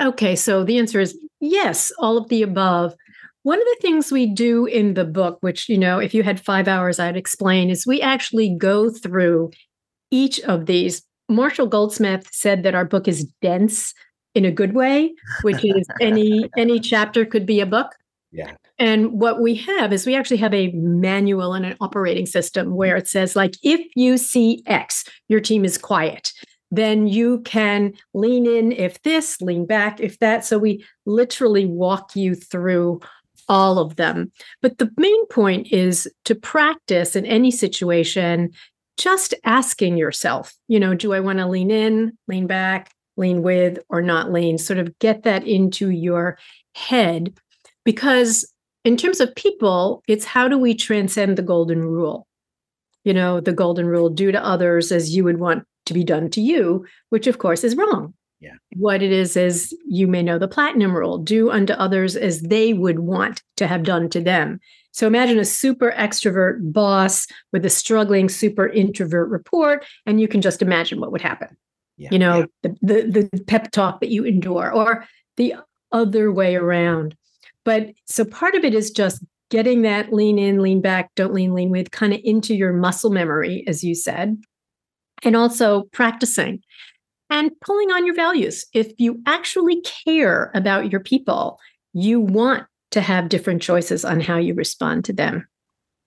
Okay 0.00 0.36
so 0.36 0.64
the 0.64 0.78
answer 0.78 1.00
is 1.00 1.18
yes 1.40 1.92
all 1.98 2.16
of 2.16 2.28
the 2.28 2.42
above. 2.42 2.94
One 3.42 3.58
of 3.58 3.66
the 3.66 3.78
things 3.82 4.10
we 4.10 4.26
do 4.26 4.64
in 4.64 4.94
the 4.94 5.04
book 5.04 5.38
which 5.42 5.68
you 5.68 5.78
know 5.78 5.98
if 5.98 6.14
you 6.14 6.22
had 6.22 6.40
five 6.40 6.66
hours 6.66 6.98
i'd 6.98 7.16
explain 7.16 7.68
is 7.68 7.86
we 7.86 8.00
actually 8.00 8.56
go 8.56 8.88
through 8.88 9.50
each 10.10 10.40
of 10.40 10.64
these 10.64 11.02
Marshall 11.28 11.66
Goldsmith 11.66 12.28
said 12.32 12.62
that 12.62 12.74
our 12.74 12.84
book 12.84 13.08
is 13.08 13.24
dense 13.40 13.94
in 14.34 14.44
a 14.44 14.52
good 14.52 14.74
way, 14.74 15.14
which 15.42 15.64
is 15.64 15.86
any 16.00 16.48
any 16.56 16.80
chapter 16.80 17.24
could 17.24 17.46
be 17.46 17.60
a 17.60 17.66
book. 17.66 17.92
Yeah. 18.32 18.52
And 18.78 19.12
what 19.12 19.40
we 19.40 19.54
have 19.54 19.92
is 19.92 20.06
we 20.06 20.16
actually 20.16 20.38
have 20.38 20.54
a 20.54 20.72
manual 20.72 21.54
and 21.54 21.64
an 21.64 21.76
operating 21.80 22.26
system 22.26 22.74
where 22.74 22.96
it 22.96 23.06
says 23.06 23.36
like 23.36 23.54
if 23.62 23.86
you 23.94 24.18
see 24.18 24.62
X, 24.66 25.04
your 25.28 25.40
team 25.40 25.64
is 25.64 25.78
quiet. 25.78 26.32
Then 26.70 27.06
you 27.06 27.40
can 27.42 27.92
lean 28.14 28.46
in 28.46 28.72
if 28.72 29.00
this, 29.02 29.40
lean 29.40 29.64
back 29.64 30.00
if 30.00 30.18
that. 30.18 30.44
So 30.44 30.58
we 30.58 30.84
literally 31.06 31.66
walk 31.66 32.16
you 32.16 32.34
through 32.34 33.00
all 33.48 33.78
of 33.78 33.96
them. 33.96 34.32
But 34.60 34.78
the 34.78 34.90
main 34.96 35.26
point 35.28 35.70
is 35.70 36.10
to 36.24 36.34
practice 36.34 37.14
in 37.14 37.26
any 37.26 37.50
situation 37.52 38.50
just 38.96 39.34
asking 39.44 39.96
yourself, 39.96 40.54
you 40.68 40.78
know, 40.80 40.94
do 40.94 41.12
I 41.12 41.20
want 41.20 41.38
to 41.38 41.46
lean 41.46 41.70
in, 41.70 42.16
lean 42.28 42.46
back, 42.46 42.92
lean 43.16 43.42
with, 43.42 43.78
or 43.88 44.02
not 44.02 44.32
lean? 44.32 44.58
Sort 44.58 44.78
of 44.78 44.98
get 44.98 45.22
that 45.24 45.46
into 45.46 45.90
your 45.90 46.38
head. 46.74 47.36
Because 47.84 48.50
in 48.84 48.96
terms 48.96 49.20
of 49.20 49.34
people, 49.34 50.02
it's 50.08 50.24
how 50.24 50.48
do 50.48 50.58
we 50.58 50.74
transcend 50.74 51.36
the 51.36 51.42
golden 51.42 51.82
rule? 51.82 52.26
You 53.04 53.14
know, 53.14 53.40
the 53.40 53.52
golden 53.52 53.86
rule 53.86 54.08
do 54.08 54.32
to 54.32 54.44
others 54.44 54.90
as 54.92 55.14
you 55.14 55.24
would 55.24 55.38
want 55.38 55.64
to 55.86 55.94
be 55.94 56.04
done 56.04 56.30
to 56.30 56.40
you, 56.40 56.86
which 57.10 57.26
of 57.26 57.38
course 57.38 57.64
is 57.64 57.76
wrong. 57.76 58.14
Yeah. 58.40 58.54
What 58.76 59.02
it 59.02 59.12
is 59.12 59.36
is 59.36 59.74
you 59.86 60.06
may 60.06 60.22
know 60.22 60.38
the 60.38 60.48
platinum 60.48 60.94
rule 60.94 61.18
do 61.18 61.50
unto 61.50 61.72
others 61.74 62.16
as 62.16 62.42
they 62.42 62.72
would 62.72 62.98
want 62.98 63.42
to 63.56 63.66
have 63.66 63.84
done 63.84 64.08
to 64.10 64.20
them. 64.20 64.60
So 64.94 65.08
imagine 65.08 65.40
a 65.40 65.44
super 65.44 65.92
extrovert 65.96 66.72
boss 66.72 67.26
with 67.52 67.64
a 67.64 67.70
struggling 67.70 68.28
super 68.28 68.68
introvert 68.68 69.28
report, 69.28 69.84
and 70.06 70.20
you 70.20 70.28
can 70.28 70.40
just 70.40 70.62
imagine 70.62 71.00
what 71.00 71.10
would 71.10 71.20
happen. 71.20 71.48
Yeah, 71.96 72.10
you 72.12 72.18
know, 72.18 72.46
yeah. 72.62 72.70
the, 72.80 73.02
the 73.10 73.28
the 73.30 73.44
pep 73.44 73.72
talk 73.72 74.00
that 74.00 74.10
you 74.10 74.24
endure, 74.24 74.72
or 74.72 75.04
the 75.36 75.56
other 75.90 76.30
way 76.30 76.54
around. 76.54 77.16
But 77.64 77.90
so 78.04 78.24
part 78.24 78.54
of 78.54 78.64
it 78.64 78.72
is 78.72 78.92
just 78.92 79.24
getting 79.50 79.82
that 79.82 80.12
lean 80.12 80.38
in, 80.38 80.62
lean 80.62 80.80
back, 80.80 81.10
don't 81.16 81.34
lean, 81.34 81.54
lean 81.54 81.70
with 81.70 81.90
kind 81.90 82.14
of 82.14 82.20
into 82.22 82.54
your 82.54 82.72
muscle 82.72 83.10
memory, 83.10 83.64
as 83.66 83.82
you 83.82 83.96
said, 83.96 84.40
and 85.24 85.34
also 85.34 85.82
practicing 85.92 86.62
and 87.30 87.50
pulling 87.60 87.90
on 87.90 88.06
your 88.06 88.14
values. 88.14 88.64
If 88.72 88.92
you 88.98 89.20
actually 89.26 89.80
care 89.80 90.52
about 90.54 90.92
your 90.92 91.00
people, 91.00 91.58
you 91.92 92.20
want 92.20 92.64
to 92.90 93.00
have 93.00 93.28
different 93.28 93.62
choices 93.62 94.04
on 94.04 94.20
how 94.20 94.36
you 94.36 94.54
respond 94.54 95.04
to 95.06 95.12
them. 95.12 95.46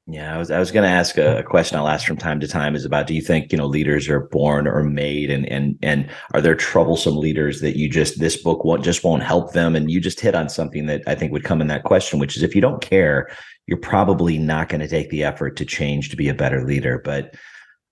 Yeah, 0.09 0.33
I 0.33 0.37
was 0.37 0.49
I 0.51 0.57
was 0.57 0.71
going 0.71 0.85
to 0.85 0.89
ask 0.89 1.17
a, 1.17 1.39
a, 1.39 1.43
question 1.43 1.77
I'll 1.77 1.89
ask 1.89 2.07
from 2.07 2.15
time 2.15 2.39
to 2.39 2.47
time 2.47 2.77
is 2.77 2.85
about 2.85 3.07
do 3.07 3.13
you 3.13 3.21
think 3.21 3.51
you 3.51 3.57
know 3.57 3.67
leaders 3.67 4.07
are 4.07 4.21
born 4.21 4.65
or 4.65 4.81
made 4.81 5.29
and 5.29 5.45
and 5.51 5.77
and 5.83 6.09
are 6.33 6.39
there 6.39 6.55
troublesome 6.55 7.17
leaders 7.17 7.59
that 7.59 7.77
you 7.77 7.89
just 7.89 8.17
this 8.17 8.41
book 8.41 8.63
won't 8.63 8.85
just 8.85 9.03
won't 9.03 9.23
help 9.23 9.51
them 9.51 9.75
and 9.75 9.91
you 9.91 9.99
just 9.99 10.21
hit 10.21 10.33
on 10.33 10.47
something 10.47 10.85
that 10.85 11.01
I 11.07 11.15
think 11.15 11.33
would 11.33 11.43
come 11.43 11.59
in 11.59 11.67
that 11.67 11.83
question 11.83 12.19
which 12.19 12.37
is 12.37 12.43
if 12.43 12.55
you 12.55 12.61
don't 12.61 12.81
care 12.81 13.29
you're 13.65 13.77
probably 13.77 14.37
not 14.37 14.69
going 14.69 14.79
to 14.79 14.87
take 14.87 15.09
the 15.09 15.25
effort 15.25 15.57
to 15.57 15.65
change 15.65 16.07
to 16.09 16.15
be 16.15 16.29
a 16.29 16.33
better 16.33 16.63
leader 16.65 17.01
but 17.03 17.35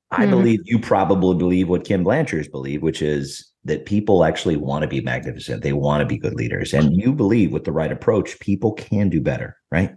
I 0.10 0.22
mm-hmm. 0.22 0.32
believe 0.32 0.60
you 0.64 0.80
probably 0.80 1.36
believe 1.36 1.68
what 1.68 1.84
Ken 1.84 2.06
Blanchard's 2.06 2.48
believe 2.48 2.82
which 2.82 3.02
is 3.02 3.46
that 3.66 3.86
people 3.86 4.24
actually 4.24 4.56
want 4.56 4.84
to 4.84 4.88
be 4.88 5.02
magnificent 5.02 5.62
they 5.62 5.74
want 5.74 6.02
to 6.02 6.06
be 6.06 6.18
good 6.18 6.36
leaders 6.36 6.74
and 6.74 6.96
you 6.96 7.14
believe 7.14 7.52
with 7.52 7.64
the 7.64 7.72
right 7.72 7.92
approach 7.92 8.40
people 8.40 8.74
can 8.74 9.10
do 9.10 9.20
better 9.20 9.58
right 9.72 9.92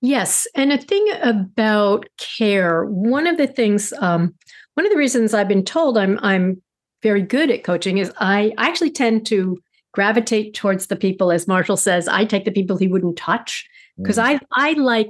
Yes. 0.00 0.46
And 0.54 0.72
a 0.72 0.78
thing 0.78 1.06
about 1.22 2.06
care, 2.18 2.84
one 2.84 3.26
of 3.26 3.36
the 3.36 3.46
things, 3.46 3.92
um, 3.94 4.34
one 4.74 4.86
of 4.86 4.92
the 4.92 4.98
reasons 4.98 5.34
I've 5.34 5.48
been 5.48 5.64
told 5.64 5.98
I'm 5.98 6.18
I'm 6.22 6.62
very 7.02 7.22
good 7.22 7.50
at 7.50 7.64
coaching 7.64 7.98
is 7.98 8.12
I, 8.18 8.52
I 8.58 8.68
actually 8.68 8.90
tend 8.90 9.26
to 9.26 9.58
gravitate 9.92 10.54
towards 10.54 10.86
the 10.86 10.96
people, 10.96 11.32
as 11.32 11.48
Marshall 11.48 11.76
says, 11.76 12.06
I 12.06 12.24
take 12.24 12.44
the 12.44 12.52
people 12.52 12.76
he 12.76 12.86
wouldn't 12.86 13.16
touch. 13.16 13.68
Because 13.96 14.18
mm. 14.18 14.24
I 14.24 14.40
I 14.52 14.72
like 14.74 15.08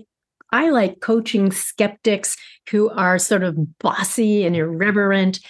I 0.52 0.70
like 0.70 1.00
coaching 1.00 1.52
skeptics 1.52 2.36
who 2.70 2.88
are 2.90 3.18
sort 3.18 3.42
of 3.42 3.78
bossy 3.78 4.46
and 4.46 4.56
irreverent. 4.56 5.40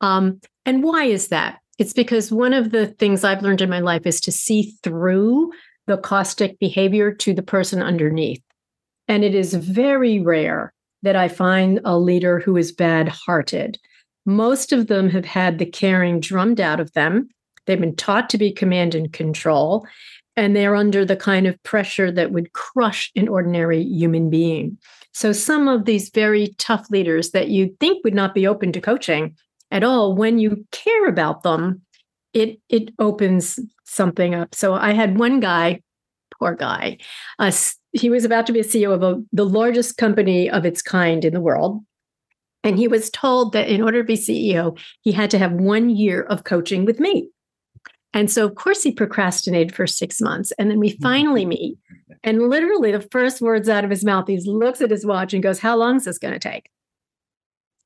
Um, 0.00 0.40
and 0.64 0.82
why 0.82 1.04
is 1.04 1.28
that? 1.28 1.58
It's 1.78 1.92
because 1.92 2.30
one 2.30 2.52
of 2.52 2.70
the 2.70 2.86
things 2.86 3.24
I've 3.24 3.42
learned 3.42 3.62
in 3.62 3.70
my 3.70 3.80
life 3.80 4.06
is 4.06 4.20
to 4.22 4.32
see 4.32 4.74
through 4.82 5.50
the 5.86 5.96
caustic 5.96 6.58
behavior 6.58 7.12
to 7.12 7.32
the 7.32 7.42
person 7.42 7.82
underneath. 7.82 8.42
And 9.08 9.24
it 9.24 9.34
is 9.34 9.54
very 9.54 10.20
rare 10.20 10.72
that 11.02 11.16
I 11.16 11.28
find 11.28 11.80
a 11.84 11.98
leader 11.98 12.38
who 12.38 12.56
is 12.56 12.70
bad 12.70 13.08
hearted. 13.08 13.78
Most 14.26 14.72
of 14.72 14.88
them 14.88 15.08
have 15.08 15.24
had 15.24 15.58
the 15.58 15.66
caring 15.66 16.20
drummed 16.20 16.60
out 16.60 16.80
of 16.80 16.92
them. 16.92 17.28
They've 17.66 17.80
been 17.80 17.96
taught 17.96 18.28
to 18.30 18.38
be 18.38 18.52
command 18.52 18.94
and 18.94 19.12
control, 19.12 19.86
and 20.36 20.54
they're 20.54 20.76
under 20.76 21.04
the 21.04 21.16
kind 21.16 21.46
of 21.46 21.60
pressure 21.62 22.12
that 22.12 22.32
would 22.32 22.52
crush 22.52 23.10
an 23.16 23.28
ordinary 23.28 23.82
human 23.82 24.28
being. 24.28 24.76
So, 25.12 25.32
some 25.32 25.66
of 25.66 25.86
these 25.86 26.10
very 26.10 26.54
tough 26.58 26.86
leaders 26.90 27.30
that 27.30 27.48
you'd 27.48 27.80
think 27.80 28.04
would 28.04 28.14
not 28.14 28.34
be 28.34 28.46
open 28.46 28.72
to 28.72 28.80
coaching 28.80 29.34
at 29.70 29.84
all, 29.84 30.14
when 30.14 30.38
you 30.38 30.66
care 30.72 31.06
about 31.06 31.42
them, 31.42 31.82
it 32.32 32.60
it 32.68 32.92
opens 32.98 33.58
something 33.84 34.34
up. 34.34 34.54
So, 34.54 34.74
I 34.74 34.92
had 34.92 35.18
one 35.18 35.40
guy, 35.40 35.80
poor 36.38 36.54
guy, 36.54 36.98
uh, 37.38 37.52
he 37.92 38.10
was 38.10 38.24
about 38.24 38.46
to 38.46 38.52
be 38.52 38.60
a 38.60 38.64
CEO 38.64 38.92
of 38.92 39.02
a, 39.02 39.22
the 39.32 39.46
largest 39.46 39.96
company 39.96 40.48
of 40.48 40.64
its 40.64 40.82
kind 40.82 41.24
in 41.24 41.34
the 41.34 41.40
world. 41.40 41.82
And 42.62 42.78
he 42.78 42.88
was 42.88 43.10
told 43.10 43.52
that 43.52 43.68
in 43.68 43.82
order 43.82 44.02
to 44.02 44.06
be 44.06 44.14
CEO, 44.14 44.78
he 45.00 45.12
had 45.12 45.30
to 45.30 45.38
have 45.38 45.52
one 45.52 45.90
year 45.90 46.22
of 46.22 46.44
coaching 46.44 46.84
with 46.84 47.00
me. 47.00 47.30
And 48.12 48.30
so, 48.30 48.44
of 48.44 48.54
course, 48.54 48.82
he 48.82 48.92
procrastinated 48.92 49.74
for 49.74 49.86
six 49.86 50.20
months. 50.20 50.52
And 50.58 50.70
then 50.70 50.78
we 50.78 50.90
mm-hmm. 50.90 51.02
finally 51.02 51.46
meet. 51.46 51.78
And 52.22 52.48
literally, 52.48 52.92
the 52.92 53.06
first 53.12 53.40
words 53.40 53.68
out 53.68 53.84
of 53.84 53.90
his 53.90 54.04
mouth, 54.04 54.26
he 54.26 54.38
looks 54.40 54.80
at 54.80 54.90
his 54.90 55.06
watch 55.06 55.32
and 55.32 55.42
goes, 55.42 55.60
How 55.60 55.76
long 55.76 55.96
is 55.96 56.04
this 56.04 56.18
going 56.18 56.34
to 56.34 56.40
take? 56.40 56.68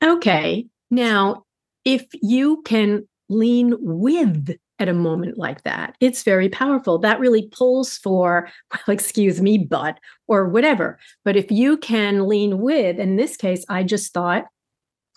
Okay. 0.03 0.67
Now, 0.91 1.45
if 1.85 2.05
you 2.23 2.63
can 2.65 3.07
lean 3.29 3.77
with 3.81 4.57
at 4.79 4.89
a 4.89 4.95
moment 4.95 5.39
like 5.39 5.63
that. 5.63 5.97
It's 6.01 6.25
very 6.25 6.49
powerful. 6.49 6.99
That 6.99 7.21
really 7.21 7.49
pulls 7.49 7.97
for, 7.99 8.49
well, 8.73 8.95
excuse 8.95 9.41
me, 9.41 9.59
but, 9.59 9.99
or 10.27 10.49
whatever. 10.49 10.99
But 11.25 11.37
if 11.37 11.51
you 11.51 11.77
can 11.77 12.27
lean 12.27 12.59
with, 12.59 12.99
in 12.99 13.17
this 13.17 13.37
case, 13.37 13.65
I 13.69 13.85
just 13.85 14.13
thought, 14.13 14.45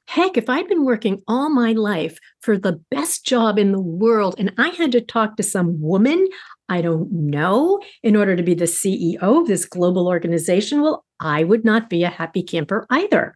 heck, 0.07 0.38
if 0.38 0.50
I'd 0.50 0.67
been 0.67 0.86
working 0.86 1.21
all 1.27 1.50
my 1.50 1.74
life 1.74 2.17
for 2.41 2.57
the 2.57 2.81
best 2.91 3.25
job 3.25 3.59
in 3.59 3.71
the 3.71 3.81
world 3.81 4.36
and 4.38 4.53
I 4.57 4.69
had 4.69 4.91
to 4.93 5.01
talk 5.01 5.36
to 5.36 5.43
some 5.43 5.81
woman 5.81 6.27
I 6.69 6.81
don't 6.81 7.09
know 7.12 7.79
in 8.03 8.15
order 8.15 8.36
to 8.36 8.43
be 8.43 8.53
the 8.53 8.65
CEO 8.65 9.21
of 9.21 9.47
this 9.47 9.65
global 9.65 10.07
organization, 10.07 10.81
well, 10.81 11.05
I 11.19 11.43
would 11.43 11.63
not 11.63 11.89
be 11.89 12.03
a 12.03 12.09
happy 12.09 12.43
camper 12.43 12.86
either. 12.89 13.36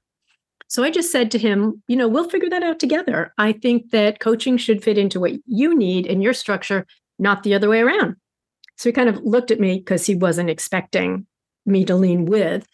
So 0.72 0.86
I 0.86 0.90
just 0.90 1.12
said 1.12 1.32
to 1.32 1.38
him, 1.38 1.84
you 1.90 1.98
know, 1.98 2.08
we'll 2.08 2.30
figure 2.30 2.50
that 2.50 2.64
out 2.64 2.80
together. 2.80 3.34
I 3.38 3.52
think 3.52 3.92
that 3.92 4.22
coaching 4.22 4.56
should 4.56 4.82
fit 4.82 4.98
into 4.98 5.20
what 5.20 5.34
you 5.46 5.78
need 5.78 6.06
in 6.06 6.22
your 6.22 6.32
structure, 6.32 6.88
not 7.20 7.44
the 7.44 7.54
other 7.54 7.68
way 7.68 7.82
around. 7.82 8.16
So 8.78 8.88
he 8.88 8.94
kind 8.94 9.10
of 9.10 9.18
looked 9.18 9.52
at 9.52 9.60
me 9.60 9.80
because 9.80 10.06
he 10.06 10.16
wasn't 10.16 10.50
expecting 10.50 11.28
me 11.66 11.84
to 11.84 11.96
lean 11.96 12.24
with. 12.24 12.66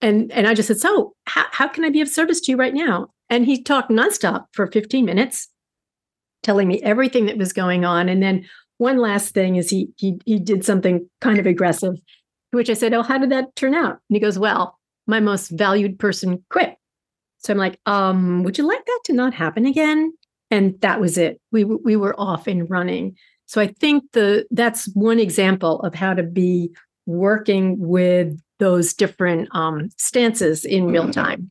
And, 0.00 0.30
and 0.30 0.46
I 0.46 0.54
just 0.54 0.68
said, 0.68 0.78
So, 0.78 1.16
how, 1.26 1.46
how 1.50 1.66
can 1.66 1.84
I 1.84 1.90
be 1.90 2.00
of 2.00 2.08
service 2.08 2.40
to 2.42 2.52
you 2.52 2.56
right 2.56 2.72
now? 2.72 3.08
And 3.28 3.44
he 3.44 3.64
talked 3.64 3.90
nonstop 3.90 4.44
for 4.52 4.68
15 4.68 5.04
minutes, 5.04 5.48
telling 6.44 6.68
me 6.68 6.80
everything 6.82 7.26
that 7.26 7.36
was 7.36 7.52
going 7.52 7.84
on. 7.84 8.08
And 8.08 8.22
then 8.22 8.46
one 8.78 8.98
last 8.98 9.34
thing 9.34 9.56
is 9.56 9.68
he 9.70 9.88
he 9.96 10.20
he 10.24 10.38
did 10.38 10.64
something 10.64 11.10
kind 11.20 11.40
of 11.40 11.46
aggressive, 11.46 11.96
which 12.52 12.70
I 12.70 12.74
said, 12.74 12.94
Oh, 12.94 13.02
how 13.02 13.18
did 13.18 13.30
that 13.30 13.56
turn 13.56 13.74
out? 13.74 13.94
And 14.08 14.14
he 14.14 14.20
goes, 14.20 14.38
Well, 14.38 14.78
my 15.08 15.18
most 15.18 15.48
valued 15.48 15.98
person 15.98 16.44
quit. 16.48 16.76
So 17.44 17.52
I'm 17.52 17.58
like, 17.58 17.78
um, 17.84 18.42
would 18.42 18.56
you 18.56 18.66
like 18.66 18.84
that 18.84 19.00
to 19.04 19.12
not 19.12 19.34
happen 19.34 19.66
again? 19.66 20.14
And 20.50 20.80
that 20.80 21.00
was 21.00 21.18
it. 21.18 21.40
We 21.52 21.64
we 21.64 21.96
were 21.96 22.18
off 22.18 22.46
and 22.46 22.68
running. 22.70 23.16
So 23.46 23.60
I 23.60 23.68
think 23.68 24.04
the 24.12 24.46
that's 24.50 24.86
one 24.94 25.18
example 25.18 25.80
of 25.80 25.94
how 25.94 26.14
to 26.14 26.22
be 26.22 26.70
working 27.06 27.78
with 27.78 28.40
those 28.58 28.94
different 28.94 29.48
um, 29.54 29.90
stances 29.98 30.64
in 30.64 30.86
real 30.86 31.10
time. 31.10 31.50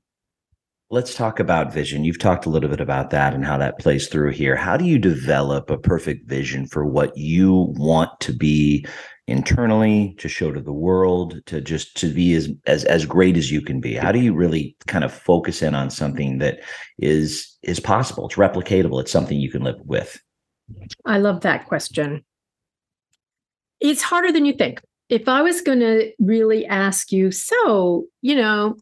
Let's 0.90 1.16
talk 1.16 1.40
about 1.40 1.74
vision. 1.74 2.04
You've 2.04 2.20
talked 2.20 2.46
a 2.46 2.50
little 2.50 2.70
bit 2.70 2.80
about 2.80 3.10
that 3.12 3.34
and 3.34 3.44
how 3.44 3.58
that 3.58 3.80
plays 3.80 4.08
through 4.08 4.32
here. 4.32 4.56
How 4.56 4.78
do 4.78 4.86
you 4.86 5.00
develop 5.00 5.70
a 5.70 5.78
perfect 5.78 6.28
vision 6.28 6.68
for 6.68 6.86
what 6.86 7.16
you 7.18 7.74
want 7.78 8.20
to 8.22 8.34
be 8.34 8.86
internally 9.28 10.16
to 10.18 10.28
show 10.28 10.52
to 10.52 10.60
the 10.60 10.74
world 10.74 11.42
to 11.46 11.62
just 11.62 11.96
to 11.98 12.08
be 12.08 12.34
as 12.34 12.50
as 12.66 12.84
as 12.86 13.06
great 13.06 13.38
as 13.38 13.52
you 13.52 13.62
can 13.62 13.80
be. 13.80 13.96
How 13.96 14.12
do 14.12 14.20
you 14.20 14.34
really 14.34 14.76
kind 14.88 15.04
of 15.04 15.14
focus 15.14 15.62
in 15.62 15.76
on 15.76 15.90
something 15.90 16.40
that 16.40 16.60
is 17.00 17.58
is 17.64 17.80
possible? 17.80 18.26
It's 18.26 18.36
replicatable. 18.36 19.00
It's 19.00 19.12
something 19.12 19.40
you 19.40 19.52
can 19.52 19.64
live 19.64 19.80
with. 19.86 20.22
I 21.06 21.20
love 21.20 21.42
that 21.42 21.68
question. 21.68 22.24
It's 23.80 24.02
harder 24.02 24.32
than 24.32 24.46
you 24.46 24.54
think. 24.54 24.82
If 25.10 25.28
i 25.28 25.42
was 25.42 25.62
going 25.62 25.82
to 25.82 26.12
really 26.20 26.66
ask 26.66 27.12
you 27.12 27.30
so 27.30 28.06
you 28.22 28.36
know 28.36 28.78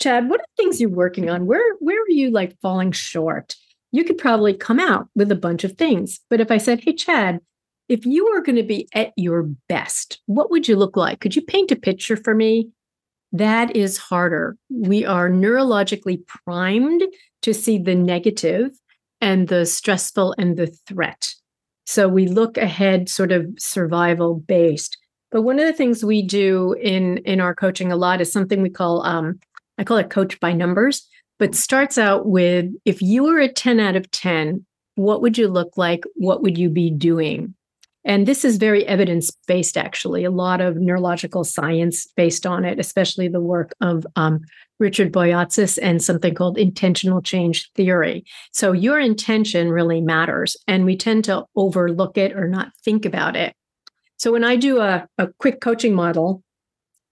chad 0.00 0.28
what 0.28 0.40
are 0.40 0.46
things 0.56 0.80
you're 0.80 0.90
working 0.90 1.30
on? 1.30 1.46
Where 1.46 1.76
where 1.76 2.00
are 2.00 2.10
you 2.10 2.30
like 2.30 2.58
falling 2.60 2.92
short? 2.92 3.56
You 3.90 4.04
could 4.04 4.18
probably 4.18 4.54
come 4.54 4.80
out 4.80 5.08
with 5.14 5.30
a 5.30 5.36
bunch 5.36 5.64
of 5.64 5.72
things. 5.72 6.20
But 6.28 6.40
if 6.40 6.50
i 6.50 6.58
said 6.58 6.80
hey 6.80 6.92
chad 6.92 7.40
if 7.88 8.06
you 8.06 8.30
were 8.30 8.42
going 8.42 8.56
to 8.56 8.62
be 8.62 8.88
at 8.94 9.12
your 9.16 9.42
best, 9.68 10.20
what 10.26 10.50
would 10.50 10.68
you 10.68 10.76
look 10.76 10.96
like? 10.96 11.20
Could 11.20 11.36
you 11.36 11.42
paint 11.42 11.72
a 11.72 11.76
picture 11.76 12.16
for 12.16 12.34
me? 12.34 12.70
That 13.32 13.74
is 13.76 13.96
harder. 13.96 14.56
We 14.70 15.04
are 15.04 15.30
neurologically 15.30 16.26
primed 16.26 17.02
to 17.42 17.54
see 17.54 17.78
the 17.78 17.94
negative 17.94 18.70
and 19.20 19.48
the 19.48 19.64
stressful 19.64 20.34
and 20.38 20.56
the 20.56 20.66
threat. 20.86 21.34
So 21.86 22.08
we 22.08 22.26
look 22.26 22.58
ahead 22.58 23.08
sort 23.08 23.32
of 23.32 23.46
survival 23.58 24.34
based. 24.34 24.98
But 25.30 25.42
one 25.42 25.58
of 25.58 25.66
the 25.66 25.72
things 25.72 26.04
we 26.04 26.22
do 26.22 26.74
in 26.74 27.18
in 27.18 27.40
our 27.40 27.54
coaching 27.54 27.90
a 27.90 27.96
lot 27.96 28.20
is 28.20 28.30
something 28.30 28.60
we 28.60 28.70
call 28.70 29.02
um, 29.04 29.40
I 29.78 29.84
call 29.84 29.96
it 29.96 30.10
coach 30.10 30.38
by 30.38 30.52
numbers, 30.52 31.08
but 31.38 31.54
starts 31.54 31.96
out 31.96 32.26
with 32.26 32.66
if 32.84 33.00
you 33.00 33.24
were 33.24 33.40
a 33.40 33.52
10 33.52 33.80
out 33.80 33.96
of 33.96 34.10
10, 34.10 34.64
what 34.96 35.22
would 35.22 35.38
you 35.38 35.48
look 35.48 35.76
like? 35.76 36.04
What 36.14 36.42
would 36.42 36.58
you 36.58 36.68
be 36.68 36.90
doing? 36.90 37.54
And 38.04 38.26
this 38.26 38.44
is 38.44 38.56
very 38.56 38.86
evidence 38.86 39.30
based, 39.46 39.76
actually, 39.76 40.24
a 40.24 40.30
lot 40.30 40.60
of 40.60 40.76
neurological 40.76 41.44
science 41.44 42.06
based 42.16 42.46
on 42.46 42.64
it, 42.64 42.80
especially 42.80 43.28
the 43.28 43.40
work 43.40 43.72
of 43.80 44.04
um, 44.16 44.40
Richard 44.80 45.12
Boyatzis 45.12 45.78
and 45.80 46.02
something 46.02 46.34
called 46.34 46.58
intentional 46.58 47.22
change 47.22 47.70
theory. 47.74 48.24
So 48.52 48.72
your 48.72 48.98
intention 48.98 49.70
really 49.70 50.00
matters, 50.00 50.56
and 50.66 50.84
we 50.84 50.96
tend 50.96 51.24
to 51.24 51.44
overlook 51.54 52.18
it 52.18 52.32
or 52.32 52.48
not 52.48 52.72
think 52.84 53.04
about 53.04 53.36
it. 53.36 53.54
So 54.16 54.32
when 54.32 54.44
I 54.44 54.56
do 54.56 54.80
a, 54.80 55.06
a 55.18 55.28
quick 55.38 55.60
coaching 55.60 55.94
model, 55.94 56.42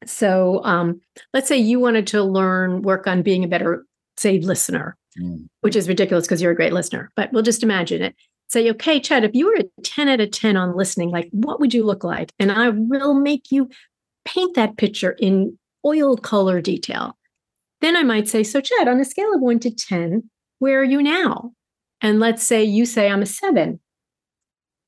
so 0.04 0.60
um, 0.64 1.00
let's 1.32 1.48
say 1.48 1.56
you 1.56 1.78
wanted 1.78 2.06
to 2.08 2.22
learn, 2.22 2.82
work 2.82 3.06
on 3.06 3.22
being 3.22 3.44
a 3.44 3.48
better, 3.48 3.84
say, 4.16 4.40
listener, 4.40 4.96
mm. 5.20 5.46
which 5.60 5.76
is 5.76 5.88
ridiculous 5.88 6.26
because 6.26 6.42
you're 6.42 6.52
a 6.52 6.56
great 6.56 6.72
listener, 6.72 7.12
but 7.14 7.32
we'll 7.32 7.42
just 7.42 7.62
imagine 7.62 8.02
it 8.02 8.16
say, 8.50 8.68
okay, 8.70 9.00
Chad, 9.00 9.24
if 9.24 9.34
you 9.34 9.46
were 9.46 9.60
a 9.60 9.82
10 9.82 10.08
out 10.08 10.20
of 10.20 10.30
10 10.30 10.56
on 10.56 10.76
listening, 10.76 11.10
like 11.10 11.28
what 11.30 11.60
would 11.60 11.72
you 11.72 11.84
look 11.84 12.02
like? 12.02 12.32
And 12.38 12.50
I 12.50 12.70
will 12.70 13.14
make 13.14 13.52
you 13.52 13.70
paint 14.24 14.56
that 14.56 14.76
picture 14.76 15.16
in 15.18 15.56
oil 15.86 16.16
color 16.16 16.60
detail. 16.60 17.16
Then 17.80 17.96
I 17.96 18.02
might 18.02 18.28
say, 18.28 18.42
so 18.42 18.60
Chad, 18.60 18.88
on 18.88 19.00
a 19.00 19.04
scale 19.04 19.32
of 19.34 19.40
one 19.40 19.60
to 19.60 19.70
10, 19.70 20.28
where 20.58 20.80
are 20.80 20.84
you 20.84 21.02
now? 21.02 21.52
And 22.02 22.18
let's 22.18 22.42
say 22.42 22.64
you 22.64 22.86
say 22.86 23.08
I'm 23.08 23.22
a 23.22 23.26
seven. 23.26 23.80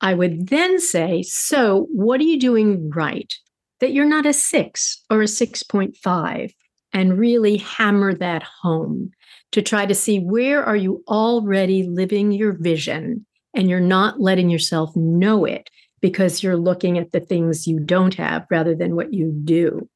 I 0.00 0.14
would 0.14 0.49
then 0.49 0.81
say, 0.81 1.23
so 1.23 1.87
what 1.92 2.21
are 2.21 2.25
you 2.25 2.40
doing 2.40 2.90
right 2.90 3.33
that 3.81 3.92
you're 3.92 4.04
not 4.04 4.26
a 4.26 4.33
six 4.33 5.02
or 5.09 5.23
a 5.23 5.26
6.5? 5.26 6.52
And 6.95 7.19
really 7.19 7.57
hammer 7.57 8.12
that 8.12 8.42
home 8.42 9.12
to 9.52 9.62
try 9.62 9.87
to 9.87 9.95
see 9.95 10.19
where 10.19 10.62
are 10.62 10.76
you 10.76 11.02
already 11.09 11.85
living 11.85 12.33
your 12.33 12.52
vision 12.52 13.25
and 13.54 13.68
you're 13.68 13.80
not 13.80 14.21
letting 14.21 14.50
yourself 14.50 14.94
know 14.97 15.44
it 15.44 15.68
because 16.00 16.42
you're 16.42 16.56
looking 16.56 16.99
at 16.99 17.12
the 17.12 17.21
things 17.21 17.66
you 17.66 17.78
don't 17.78 18.14
have 18.14 18.47
rather 18.50 18.75
than 18.75 18.97
what 18.97 19.14
you 19.14 19.32
do. 19.44 19.88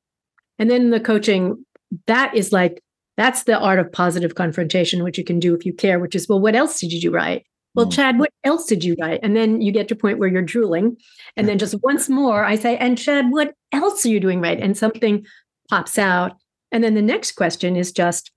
And 0.58 0.70
then 0.70 0.90
the 0.90 1.00
coaching, 1.00 1.64
that 2.06 2.34
is 2.34 2.52
like, 2.52 2.82
that's 3.16 3.44
the 3.44 3.58
art 3.58 3.78
of 3.78 3.92
positive 3.92 4.34
confrontation, 4.34 5.02
which 5.02 5.18
you 5.18 5.24
can 5.24 5.40
do 5.40 5.54
if 5.54 5.66
you 5.66 5.72
care, 5.72 5.98
which 5.98 6.14
is, 6.14 6.28
well, 6.28 6.40
what 6.40 6.54
else 6.54 6.80
did 6.80 6.92
you 6.92 7.00
do 7.00 7.10
right? 7.10 7.44
Well, 7.74 7.86
mm. 7.86 7.92
Chad, 7.92 8.18
what 8.18 8.30
else 8.44 8.66
did 8.66 8.84
you 8.84 8.96
write? 9.00 9.20
And 9.22 9.36
then 9.36 9.60
you 9.60 9.72
get 9.72 9.88
to 9.88 9.94
a 9.94 9.98
point 9.98 10.18
where 10.18 10.28
you're 10.28 10.42
drooling. 10.42 10.96
And 11.36 11.48
then 11.48 11.58
just 11.58 11.74
once 11.82 12.08
more, 12.08 12.44
I 12.44 12.56
say, 12.56 12.76
and 12.76 12.96
Chad, 12.96 13.30
what 13.30 13.54
else 13.72 14.04
are 14.04 14.08
you 14.08 14.20
doing 14.20 14.40
right? 14.40 14.60
And 14.60 14.76
something 14.76 15.26
pops 15.68 15.98
out. 15.98 16.36
And 16.72 16.84
then 16.84 16.94
the 16.94 17.02
next 17.02 17.32
question 17.32 17.76
is 17.76 17.92
just, 17.92 18.30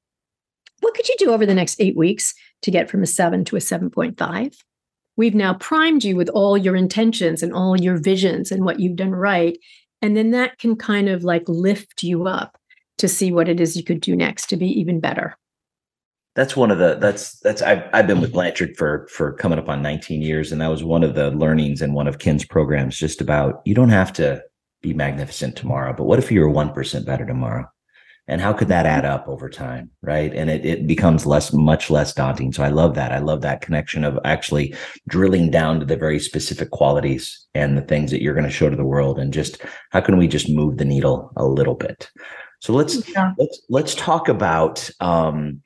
what 0.82 0.94
could 0.94 1.08
you 1.08 1.16
do 1.18 1.32
over 1.32 1.46
the 1.46 1.54
next 1.54 1.80
eight 1.80 1.96
weeks 1.96 2.34
to 2.62 2.72
get 2.72 2.90
from 2.90 3.04
a 3.04 3.08
seven 3.08 3.44
to 3.46 3.56
a 3.56 3.60
7.5? 3.60 4.56
We've 5.20 5.36
now 5.36 5.54
primed 5.56 6.06
you 6.06 6.16
with 6.16 6.30
all 6.30 6.58
your 6.58 6.78
intentions 6.78 7.44
and 7.44 7.54
all 7.54 7.78
your 7.78 7.98
visions 7.98 8.54
and 8.54 8.64
what 8.64 8.80
you've 8.80 8.96
done 8.96 9.12
right. 9.12 9.60
And 10.02 10.16
then 10.16 10.32
that 10.32 10.58
can 10.60 10.78
kind 10.78 11.10
of 11.10 11.26
like 11.26 11.44
lift 11.50 12.04
you 12.04 12.26
up 12.26 12.58
to 13.00 13.10
see 13.10 13.30
what 13.30 13.50
it 13.50 13.60
is 13.60 13.76
you 13.76 13.84
could 13.84 14.00
do 14.00 14.16
next 14.16 14.48
to 14.48 14.56
be 14.56 14.68
even 14.80 15.02
better. 15.02 15.36
That's 16.36 16.56
one 16.56 16.72
of 16.72 16.78
the 16.78 16.96
that's 16.96 17.38
that's 17.40 17.62
I've 17.62 17.84
I've 17.92 18.08
been 18.08 18.22
with 18.22 18.32
Blanchard 18.32 18.78
for 18.78 19.10
for 19.12 19.34
coming 19.34 19.60
up 19.60 19.68
on 19.68 19.82
19 19.82 20.22
years, 20.22 20.54
and 20.54 20.62
that 20.62 20.70
was 20.70 20.86
one 20.86 21.04
of 21.04 21.16
the 21.16 21.32
learnings 21.32 21.82
in 21.82 21.94
one 21.94 22.08
of 22.08 22.20
Ken's 22.20 22.46
programs, 22.46 22.98
just 22.98 23.20
about 23.20 23.62
you 23.66 23.76
don't 23.76 23.90
have 23.90 24.14
to 24.14 24.42
be 24.82 24.94
magnificent 24.94 25.58
tomorrow, 25.58 25.92
but 25.92 26.06
what 26.06 26.20
if 26.20 26.32
you 26.32 26.40
were 26.40 26.50
one 26.50 26.72
percent 26.72 27.06
better 27.06 27.26
tomorrow? 27.26 27.66
And 28.30 28.40
how 28.40 28.54
could 28.54 28.68
that 28.68 28.86
add 28.86 29.04
up 29.04 29.28
over 29.28 29.50
time 29.50 29.90
right 30.02 30.34
and 30.34 30.50
it, 30.50 30.66
it 30.66 30.88
becomes 30.88 31.26
less 31.26 31.52
much 31.52 31.90
less 31.90 32.14
daunting 32.14 32.54
so 32.54 32.64
i 32.64 32.70
love 32.70 32.96
that 32.96 33.12
i 33.12 33.18
love 33.18 33.42
that 33.42 33.62
connection 33.62 34.06
of 34.06 34.18
actually 34.24 34.74
drilling 35.08 35.50
down 35.50 35.80
to 35.80 35.86
the 35.86 35.98
very 35.98 36.20
specific 36.20 36.70
qualities 36.72 37.48
and 37.54 37.78
the 37.78 37.82
things 37.82 38.12
that 38.12 38.22
you're 38.22 38.36
going 38.36 38.46
to 38.46 38.52
show 38.52 38.70
to 38.70 38.78
the 38.78 38.86
world 38.86 39.20
and 39.20 39.34
just 39.34 39.62
how 39.90 40.00
can 40.00 40.18
we 40.18 40.28
just 40.28 40.50
move 40.50 40.78
the 40.78 40.86
needle 40.86 41.32
a 41.36 41.46
little 41.46 41.76
bit 41.76 42.10
so 42.62 42.72
let's 42.72 43.08
yeah. 43.10 43.34
let's 43.38 43.62
let's 43.70 43.96
talk 43.96 44.30
about 44.30 44.90
um 45.00 45.62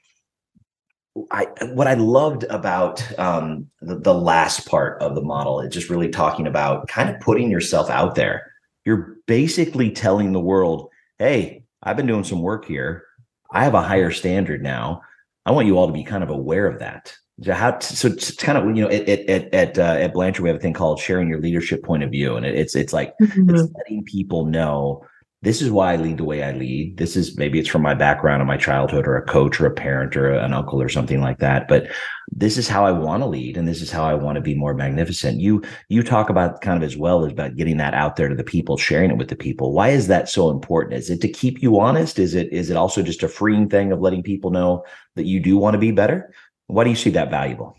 I 1.30 1.46
what 1.74 1.88
I 1.88 1.94
loved 1.94 2.44
about 2.46 3.20
um, 3.20 3.68
the, 3.82 4.00
the 4.00 4.16
last 4.16 4.68
part 4.68 5.00
of 5.00 5.14
the 5.14 5.22
model 5.22 5.60
is 5.60 5.72
just 5.72 5.90
really 5.90 6.10
talking 6.10 6.48
about 6.48 6.88
kind 6.88 7.08
of 7.08 7.20
putting 7.20 7.52
yourself 7.52 7.90
out 7.92 8.16
there. 8.16 8.52
You're 8.84 9.18
basically 9.28 9.92
telling 9.92 10.32
the 10.32 10.40
world, 10.40 10.90
"Hey, 11.20 11.63
I've 11.84 11.98
been 11.98 12.08
doing 12.08 12.24
some 12.24 12.42
work 12.42 12.66
here. 12.66 13.06
I 13.52 13.64
have 13.64 13.76
a 13.76 13.82
higher 13.82 14.12
standard 14.12 14.64
now. 14.64 15.02
I 15.46 15.52
want 15.52 15.68
you 15.68 15.78
all 15.78 15.88
to 15.88 15.94
be 15.94 16.04
kind 16.04 16.24
of 16.24 16.30
aware 16.30 16.66
of 16.68 16.80
that. 16.80 17.14
So, 17.42 17.54
how 17.54 17.80
so 17.80 18.08
it's 18.10 18.32
kind 18.36 18.58
of 18.58 18.66
you 18.76 18.84
know 18.84 18.90
at 18.90 19.10
at 19.10 19.54
at, 19.54 19.80
uh, 19.80 19.98
at 20.00 20.14
Blanchard 20.14 20.44
we 20.44 20.50
have 20.50 20.58
a 20.58 20.62
thing 20.62 20.74
called 20.74 21.00
sharing 21.00 21.28
your 21.28 21.42
leadership 21.42 21.84
point 21.84 22.04
of 22.04 22.12
view, 22.12 22.36
and 22.36 22.46
it, 22.46 22.56
it's 22.56 22.76
it's 22.76 22.94
like 22.94 23.14
mm-hmm. 23.20 23.50
it's 23.50 23.72
letting 23.76 24.04
people 24.04 24.46
know 24.46 25.04
this 25.44 25.62
is 25.62 25.70
why 25.70 25.94
I 25.94 25.96
lead 25.98 26.18
the 26.18 26.24
way 26.24 26.42
I 26.42 26.54
lead. 26.54 26.98
This 26.98 27.18
is 27.18 27.38
maybe 27.38 27.60
it's 27.60 27.68
from 27.68 27.82
my 27.82 27.94
background 27.94 28.42
in 28.42 28.48
my 28.48 28.56
childhood 28.56 29.08
or 29.08 29.18
a 29.18 29.26
coach 29.26 29.60
or 29.60 29.66
a 29.66 29.74
parent 29.74 30.16
or 30.16 30.32
an 30.32 30.54
uncle 30.54 30.82
or 30.82 30.88
something 30.88 31.20
like 31.20 31.40
that. 31.40 31.68
But 31.68 31.88
this 32.36 32.58
is 32.58 32.68
how 32.68 32.86
I 32.86 32.92
want 32.92 33.22
to 33.22 33.28
lead 33.28 33.58
and 33.58 33.68
this 33.68 33.82
is 33.82 33.92
how 33.92 34.04
I 34.04 34.14
want 34.14 34.36
to 34.36 34.42
be 34.42 34.56
more 34.56 34.74
magnificent. 34.74 35.40
You 35.40 35.64
you 35.90 36.04
talk 36.04 36.30
about 36.30 36.62
kind 36.62 36.78
of 36.78 36.84
as 36.84 36.98
well 36.98 37.26
as 37.26 37.32
about 37.32 37.56
getting 37.56 37.78
that 37.78 37.94
out 37.94 38.16
there 38.16 38.30
to 38.30 38.36
the 38.36 38.44
people, 38.44 38.78
sharing 38.78 39.12
it 39.12 39.18
with 39.18 39.30
the 39.30 39.36
people. 39.36 39.74
Why 39.74 39.90
is 39.90 40.08
that 40.08 40.30
so 40.30 40.50
important? 40.50 40.96
Is 40.96 41.10
it 41.10 41.22
to 41.22 41.28
keep 41.28 41.62
you 41.62 41.80
honest? 41.80 42.20
Is 42.20 42.34
it 42.34 42.52
is 42.52 42.70
it 42.70 42.78
also 42.78 43.02
just 43.02 43.24
a 43.24 43.28
freeing 43.28 43.70
thing 43.70 43.92
of 43.92 44.02
letting 44.02 44.24
people 44.24 44.52
know 44.52 44.84
that 45.16 45.26
you 45.26 45.40
do 45.40 45.58
want 45.58 45.74
to 45.76 45.80
be 45.80 45.92
better? 45.92 46.34
Why 46.68 46.84
do 46.84 46.90
you 46.90 46.96
see 46.96 47.12
that 47.12 47.30
valuable? 47.30 47.76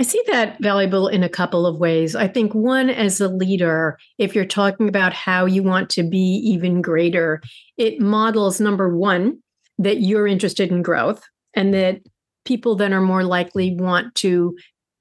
I 0.00 0.02
see 0.02 0.22
that 0.28 0.58
valuable 0.60 1.08
in 1.08 1.22
a 1.22 1.28
couple 1.28 1.66
of 1.66 1.78
ways. 1.78 2.16
I 2.16 2.26
think 2.26 2.54
one, 2.54 2.88
as 2.88 3.20
a 3.20 3.28
leader, 3.28 3.98
if 4.16 4.34
you're 4.34 4.46
talking 4.46 4.88
about 4.88 5.12
how 5.12 5.44
you 5.44 5.62
want 5.62 5.90
to 5.90 6.02
be 6.02 6.40
even 6.42 6.80
greater, 6.80 7.42
it 7.76 8.00
models 8.00 8.62
number 8.62 8.96
one, 8.96 9.42
that 9.78 10.00
you're 10.00 10.26
interested 10.26 10.70
in 10.70 10.82
growth 10.82 11.22
and 11.54 11.74
that 11.74 12.00
people 12.44 12.74
then 12.74 12.92
are 12.92 13.00
more 13.00 13.24
likely 13.24 13.74
want 13.74 14.14
to 14.16 14.56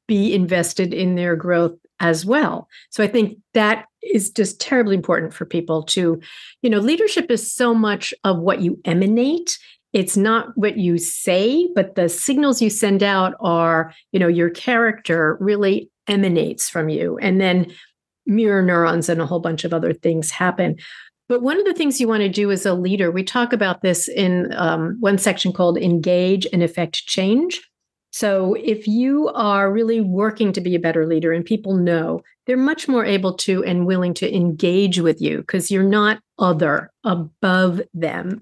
be 0.07 0.33
invested 0.33 0.93
in 0.93 1.15
their 1.15 1.35
growth 1.35 1.77
as 1.99 2.25
well. 2.25 2.67
So 2.89 3.03
I 3.03 3.07
think 3.07 3.37
that 3.53 3.85
is 4.01 4.31
just 4.31 4.59
terribly 4.59 4.95
important 4.95 5.33
for 5.33 5.45
people 5.45 5.83
to, 5.83 6.19
you 6.61 6.69
know, 6.69 6.79
leadership 6.79 7.29
is 7.29 7.53
so 7.53 7.73
much 7.73 8.13
of 8.23 8.39
what 8.39 8.61
you 8.61 8.79
emanate. 8.85 9.59
It's 9.91 10.15
not 10.15 10.49
what 10.55 10.77
you 10.77 10.97
say 10.97 11.67
but 11.73 11.95
the 11.95 12.09
signals 12.09 12.61
you 12.61 12.69
send 12.69 13.01
out 13.01 13.33
are 13.39 13.93
you 14.11 14.19
know 14.19 14.27
your 14.27 14.51
character 14.51 15.35
really 15.39 15.89
emanates 16.07 16.69
from 16.69 16.89
you. 16.89 17.17
And 17.19 17.41
then 17.41 17.71
mirror 18.25 18.61
neurons 18.61 19.09
and 19.09 19.21
a 19.21 19.25
whole 19.25 19.39
bunch 19.39 19.63
of 19.63 19.73
other 19.73 19.93
things 19.93 20.29
happen 20.29 20.77
but 21.29 21.41
one 21.41 21.59
of 21.59 21.65
the 21.65 21.73
things 21.73 22.01
you 22.01 22.07
want 22.07 22.21
to 22.21 22.29
do 22.29 22.51
as 22.51 22.65
a 22.65 22.73
leader 22.73 23.11
we 23.11 23.23
talk 23.23 23.53
about 23.53 23.81
this 23.81 24.07
in 24.09 24.53
um, 24.55 24.97
one 24.99 25.17
section 25.17 25.53
called 25.53 25.77
engage 25.77 26.45
and 26.51 26.61
effect 26.61 26.95
change 27.05 27.61
so 28.11 28.55
if 28.55 28.87
you 28.87 29.29
are 29.29 29.71
really 29.71 30.01
working 30.01 30.51
to 30.51 30.61
be 30.61 30.75
a 30.75 30.79
better 30.79 31.05
leader 31.05 31.31
and 31.31 31.45
people 31.45 31.75
know 31.75 32.21
they're 32.47 32.57
much 32.57 32.87
more 32.87 33.05
able 33.05 33.35
to 33.35 33.63
and 33.63 33.85
willing 33.85 34.13
to 34.15 34.35
engage 34.35 34.99
with 34.99 35.21
you 35.21 35.37
because 35.37 35.71
you're 35.71 35.83
not 35.83 36.19
other 36.39 36.91
above 37.03 37.81
them 37.93 38.41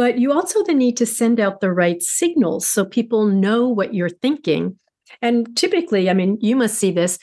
but 0.00 0.18
you 0.18 0.32
also 0.32 0.64
then 0.64 0.78
need 0.78 0.96
to 0.96 1.04
send 1.04 1.38
out 1.38 1.60
the 1.60 1.70
right 1.70 2.02
signals 2.02 2.66
so 2.66 2.86
people 2.86 3.26
know 3.26 3.68
what 3.68 3.92
you're 3.92 4.08
thinking. 4.08 4.78
And 5.20 5.54
typically, 5.54 6.08
I 6.08 6.14
mean, 6.14 6.38
you 6.40 6.56
must 6.56 6.78
see 6.78 6.90
this 6.90 7.18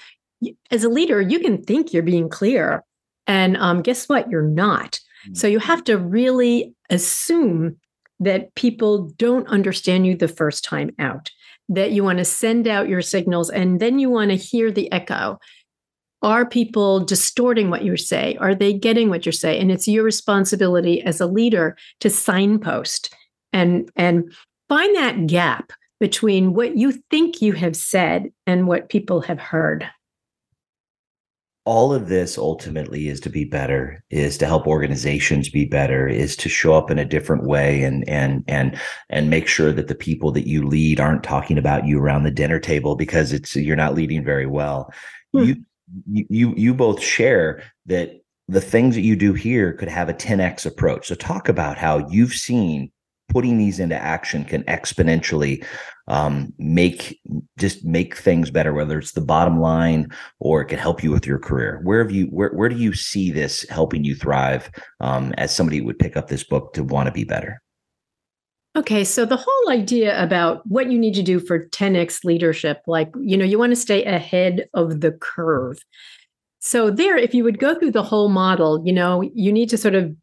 as 0.69 0.83
a 0.83 0.89
leader, 0.89 1.19
you 1.19 1.39
can 1.39 1.63
think 1.63 1.91
you're 1.91 2.03
being 2.03 2.29
clear. 2.29 2.83
And 3.27 3.57
um, 3.57 3.81
guess 3.81 4.07
what? 4.07 4.29
You're 4.29 4.41
not. 4.41 4.99
So 5.33 5.47
you 5.47 5.59
have 5.59 5.83
to 5.85 5.97
really 5.97 6.73
assume 6.89 7.77
that 8.19 8.55
people 8.55 9.09
don't 9.17 9.47
understand 9.47 10.07
you 10.07 10.15
the 10.15 10.27
first 10.27 10.63
time 10.63 10.91
out, 10.99 11.29
that 11.69 11.91
you 11.91 12.03
want 12.03 12.19
to 12.19 12.25
send 12.25 12.67
out 12.67 12.89
your 12.89 13.01
signals 13.01 13.49
and 13.49 13.79
then 13.79 13.99
you 13.99 14.09
want 14.09 14.31
to 14.31 14.37
hear 14.37 14.71
the 14.71 14.91
echo 14.91 15.37
are 16.23 16.47
people 16.47 16.99
distorting 16.99 17.69
what 17.69 17.83
you 17.83 17.95
say 17.95 18.35
are 18.39 18.55
they 18.55 18.73
getting 18.73 19.07
what 19.07 19.23
you 19.23 19.31
say 19.31 19.59
and 19.59 19.71
it's 19.71 19.87
your 19.87 20.03
responsibility 20.03 20.99
as 21.03 21.21
a 21.21 21.27
leader 21.27 21.77
to 21.99 22.09
signpost 22.09 23.13
and 23.53 23.87
and 23.95 24.33
find 24.67 24.95
that 24.95 25.27
gap 25.27 25.71
between 25.99 26.55
what 26.55 26.75
you 26.75 26.91
think 27.11 27.39
you 27.39 27.53
have 27.53 27.75
said 27.75 28.31
and 28.47 28.67
what 28.67 28.89
people 28.89 29.21
have 29.21 29.39
heard 29.39 29.87
all 31.67 31.93
of 31.93 32.08
this 32.08 32.38
ultimately 32.38 33.10
is 33.10 33.19
to 33.19 33.30
be 33.30 33.43
better 33.43 34.01
is 34.10 34.38
to 34.38 34.45
help 34.45 34.65
organizations 34.65 35.49
be 35.49 35.65
better 35.65 36.08
is 36.08 36.38
to 36.38 36.47
show 36.47 36.73
up 36.73 36.89
in 36.89 36.97
a 36.97 37.03
different 37.03 37.43
way 37.43 37.84
and 37.84 38.08
and 38.08 38.41
and 38.47 38.80
and 39.10 39.30
make 39.30 39.47
sure 39.47 39.73
that 39.73 39.89
the 39.89 39.95
people 39.95 40.32
that 40.32 40.47
you 40.47 40.65
lead 40.65 40.97
aren't 40.97 41.23
talking 41.23 41.58
about 41.58 41.86
you 41.86 41.99
around 41.99 42.23
the 42.23 42.32
dinner 42.32 42.58
table 42.58 42.95
because 42.95 43.34
it's 43.34 43.53
you're 43.53 43.75
not 43.75 43.95
leading 43.95 44.23
very 44.23 44.45
well 44.45 44.93
hmm. 45.34 45.43
you 45.43 45.56
you 46.06 46.53
you 46.56 46.73
both 46.73 47.01
share 47.01 47.62
that 47.86 48.21
the 48.47 48.62
things 48.62 48.95
that 48.95 49.01
you 49.01 49.15
do 49.15 49.34
here 49.34 49.73
could 49.73 49.89
have 49.89 50.10
a 50.10 50.13
10x 50.13 50.65
approach. 50.65 51.08
So 51.08 51.15
talk 51.15 51.49
about 51.49 51.77
how 51.77 52.08
you've 52.10 52.34
seen 52.34 52.91
putting 53.30 53.58
these 53.58 53.80
into 53.80 53.95
action 53.95 54.45
can 54.45 54.63
exponentially 54.63 55.65
um, 56.07 56.53
make 56.57 57.19
just 57.57 57.83
make 57.83 58.15
things 58.15 58.49
better 58.49 58.73
whether 58.73 58.97
it's 58.97 59.11
the 59.11 59.21
bottom 59.21 59.59
line 59.59 60.09
or 60.39 60.61
it 60.61 60.65
can 60.65 60.79
help 60.79 61.03
you 61.03 61.11
with 61.11 61.25
your 61.25 61.39
career. 61.39 61.81
Where 61.83 62.01
have 62.01 62.11
you 62.11 62.25
where, 62.27 62.49
where 62.49 62.69
do 62.69 62.77
you 62.77 62.93
see 62.93 63.31
this 63.31 63.65
helping 63.69 64.03
you 64.03 64.15
thrive 64.15 64.69
um, 64.99 65.33
as 65.37 65.55
somebody 65.55 65.81
would 65.81 65.99
pick 65.99 66.15
up 66.15 66.27
this 66.27 66.43
book 66.43 66.73
to 66.73 66.83
want 66.83 67.07
to 67.07 67.11
be 67.11 67.23
better? 67.23 67.61
Okay, 68.77 69.03
so 69.03 69.25
the 69.25 69.37
whole 69.37 69.71
idea 69.71 70.21
about 70.21 70.61
what 70.67 70.91
you 70.91 70.99
need 70.99 71.15
to 71.15 71.23
do 71.23 71.39
for 71.39 71.67
10x 71.69 72.23
leadership, 72.23 72.83
like, 72.85 73.09
you 73.19 73.35
know, 73.35 73.43
you 73.43 73.57
want 73.57 73.71
to 73.71 73.75
stay 73.75 74.03
ahead 74.03 74.69
of 74.75 75.01
the 75.01 75.13
curve. 75.13 75.79
So, 76.59 76.91
there, 76.91 77.17
if 77.17 77.33
you 77.33 77.43
would 77.43 77.57
go 77.57 77.73
through 77.73 77.91
the 77.91 78.03
whole 78.03 78.29
model, 78.29 78.83
you 78.85 78.93
know, 78.93 79.23
you 79.33 79.51
need 79.51 79.69
to 79.69 79.77
sort 79.77 79.95
of 79.95 80.15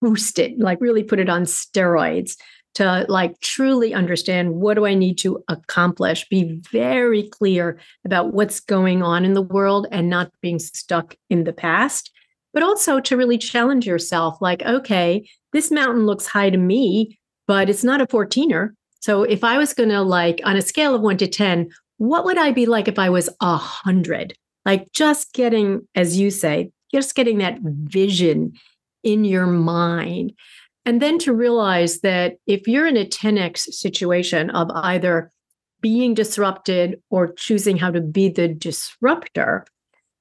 boost 0.00 0.38
it, 0.38 0.56
like 0.58 0.80
really 0.80 1.02
put 1.02 1.18
it 1.18 1.28
on 1.28 1.44
steroids 1.44 2.36
to 2.76 3.04
like 3.08 3.38
truly 3.40 3.92
understand 3.92 4.54
what 4.54 4.74
do 4.74 4.86
I 4.86 4.94
need 4.94 5.18
to 5.18 5.42
accomplish, 5.48 6.28
be 6.28 6.60
very 6.70 7.28
clear 7.28 7.78
about 8.04 8.32
what's 8.32 8.60
going 8.60 9.02
on 9.02 9.24
in 9.24 9.34
the 9.34 9.42
world 9.42 9.86
and 9.90 10.08
not 10.08 10.30
being 10.40 10.58
stuck 10.58 11.14
in 11.28 11.44
the 11.44 11.52
past, 11.52 12.10
but 12.54 12.62
also 12.62 13.00
to 13.00 13.16
really 13.16 13.38
challenge 13.38 13.86
yourself 13.86 14.38
like, 14.40 14.62
okay, 14.62 15.28
this 15.52 15.70
mountain 15.70 16.06
looks 16.06 16.26
high 16.26 16.50
to 16.50 16.58
me 16.58 17.18
but 17.46 17.70
it's 17.70 17.84
not 17.84 18.00
a 18.00 18.06
14er. 18.06 18.70
So 19.00 19.22
if 19.22 19.44
I 19.44 19.58
was 19.58 19.72
going 19.72 19.90
to 19.90 20.02
like 20.02 20.40
on 20.44 20.56
a 20.56 20.62
scale 20.62 20.94
of 20.94 21.02
1 21.02 21.16
to 21.18 21.26
10, 21.26 21.70
what 21.98 22.24
would 22.24 22.38
I 22.38 22.52
be 22.52 22.66
like 22.66 22.88
if 22.88 22.98
I 22.98 23.08
was 23.08 23.28
a 23.40 23.52
100? 23.52 24.34
Like 24.64 24.92
just 24.92 25.32
getting 25.32 25.86
as 25.94 26.18
you 26.18 26.30
say, 26.30 26.70
just 26.92 27.14
getting 27.14 27.38
that 27.38 27.58
vision 27.62 28.54
in 29.02 29.24
your 29.24 29.46
mind. 29.46 30.32
And 30.86 31.02
then 31.02 31.18
to 31.18 31.34
realize 31.34 32.00
that 32.00 32.36
if 32.46 32.66
you're 32.66 32.86
in 32.86 32.96
a 32.96 33.04
10x 33.04 33.58
situation 33.74 34.50
of 34.50 34.70
either 34.72 35.30
being 35.82 36.14
disrupted 36.14 37.00
or 37.10 37.32
choosing 37.34 37.76
how 37.76 37.90
to 37.90 38.00
be 38.00 38.30
the 38.30 38.48
disruptor, 38.48 39.66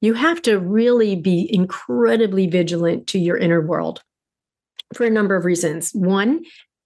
you 0.02 0.14
have 0.16 0.42
to 0.42 0.60
really 0.60 1.16
be 1.16 1.50
incredibly 1.54 2.48
vigilant 2.48 3.08
to 3.08 3.20
your 3.20 3.38
inner 3.38 3.62
world 3.62 4.02
for 4.94 5.06
a 5.06 5.10
number 5.10 5.36
of 5.36 5.46
reasons. 5.46 5.92
One, 5.94 6.44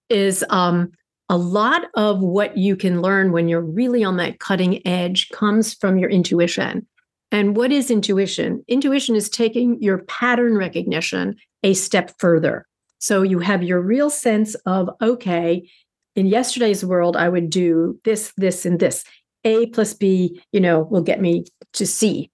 is 0.09 0.43
um, 0.49 0.91
a 1.29 1.37
lot 1.37 1.83
of 1.95 2.19
what 2.19 2.57
you 2.57 2.75
can 2.75 3.01
learn 3.01 3.31
when 3.31 3.47
you're 3.47 3.61
really 3.61 4.03
on 4.03 4.17
that 4.17 4.39
cutting 4.39 4.85
edge 4.85 5.29
comes 5.29 5.73
from 5.73 5.97
your 5.97 6.09
intuition. 6.09 6.87
And 7.31 7.55
what 7.55 7.71
is 7.71 7.91
intuition? 7.91 8.63
Intuition 8.67 9.15
is 9.15 9.29
taking 9.29 9.81
your 9.81 9.99
pattern 9.99 10.57
recognition 10.57 11.35
a 11.63 11.75
step 11.75 12.11
further. 12.17 12.65
So 12.99 13.23
you 13.23 13.39
have 13.39 13.63
your 13.63 13.81
real 13.81 14.09
sense 14.09 14.55
of, 14.65 14.89
okay, 15.01 15.67
in 16.15 16.27
yesterday's 16.27 16.85
world, 16.85 17.15
I 17.15 17.29
would 17.29 17.49
do 17.49 17.99
this, 18.03 18.33
this, 18.37 18.65
and 18.65 18.79
this. 18.79 19.03
A 19.45 19.67
plus 19.67 19.93
B, 19.93 20.41
you 20.51 20.59
know, 20.59 20.81
will 20.81 21.01
get 21.01 21.21
me 21.21 21.45
to 21.73 21.85
C, 21.85 22.29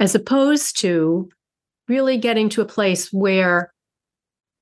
as 0.00 0.14
opposed 0.14 0.78
to 0.80 1.28
really 1.88 2.16
getting 2.16 2.48
to 2.50 2.60
a 2.60 2.66
place 2.66 3.12
where 3.12 3.72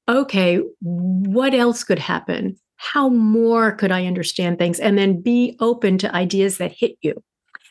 okay, 0.09 0.61
what 0.81 1.55
else 1.55 1.85
could 1.85 1.99
happen? 1.99 2.57
How 2.77 3.09
more 3.09 3.73
could 3.73 3.93
I 3.93 4.07
understand 4.07 4.59
things? 4.59 4.81
And 4.81 4.99
then 4.99 5.21
be 5.21 5.57
open 5.61 5.99
to 5.99 6.15
ideas 6.15 6.59
that 6.59 6.73
hit 6.73 6.97
you. 7.03 7.23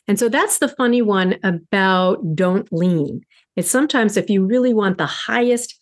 And 0.08 0.17
so 0.17 0.30
that's 0.30 0.60
the 0.60 0.69
funny 0.69 1.02
one 1.02 1.38
about 1.43 2.36
don't 2.36 2.71
lean. 2.71 3.21
It's 3.56 3.69
sometimes 3.69 4.17
if 4.17 4.30
you 4.30 4.45
really 4.45 4.74
want 4.74 4.97
the 4.97 5.06
highest, 5.06 5.80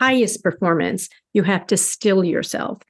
highest 0.00 0.42
performance, 0.42 1.08
you 1.32 1.42
have 1.42 1.66
to 1.68 1.76
still 1.76 2.24
yourself. 2.24 2.80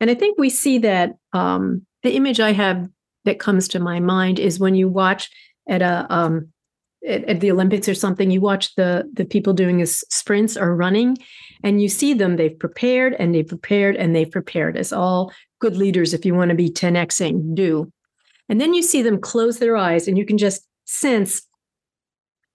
And 0.00 0.10
I 0.10 0.14
think 0.14 0.38
we 0.38 0.50
see 0.50 0.78
that 0.78 1.12
um, 1.32 1.86
the 2.02 2.14
image 2.14 2.40
I 2.40 2.52
have 2.52 2.88
that 3.24 3.38
comes 3.38 3.68
to 3.68 3.80
my 3.80 4.00
mind 4.00 4.38
is 4.38 4.58
when 4.58 4.74
you 4.74 4.88
watch 4.88 5.30
at 5.68 5.82
a 5.82 6.06
um, 6.08 6.48
at, 7.06 7.24
at, 7.24 7.40
the 7.40 7.50
Olympics 7.50 7.88
or 7.88 7.94
something, 7.94 8.30
you 8.30 8.40
watch 8.40 8.74
the 8.74 9.08
the 9.12 9.24
people 9.24 9.52
doing 9.52 9.84
sprints 9.84 10.56
or 10.56 10.74
running, 10.74 11.18
and 11.62 11.82
you 11.82 11.88
see 11.88 12.14
them. 12.14 12.36
They've 12.36 12.58
prepared 12.58 13.14
and 13.18 13.34
they've 13.34 13.46
prepared 13.46 13.96
and 13.96 14.14
they've 14.14 14.30
prepared, 14.30 14.76
as 14.76 14.92
all 14.92 15.32
good 15.60 15.76
leaders, 15.76 16.14
if 16.14 16.24
you 16.24 16.34
want 16.34 16.48
to 16.48 16.54
be 16.54 16.70
10xing, 16.70 17.54
do. 17.54 17.92
And 18.48 18.60
then 18.60 18.72
you 18.72 18.82
see 18.82 19.02
them 19.02 19.20
close 19.20 19.58
their 19.58 19.76
eyes, 19.76 20.08
and 20.08 20.18
you 20.18 20.26
can 20.26 20.38
just 20.38 20.66
sense, 20.86 21.42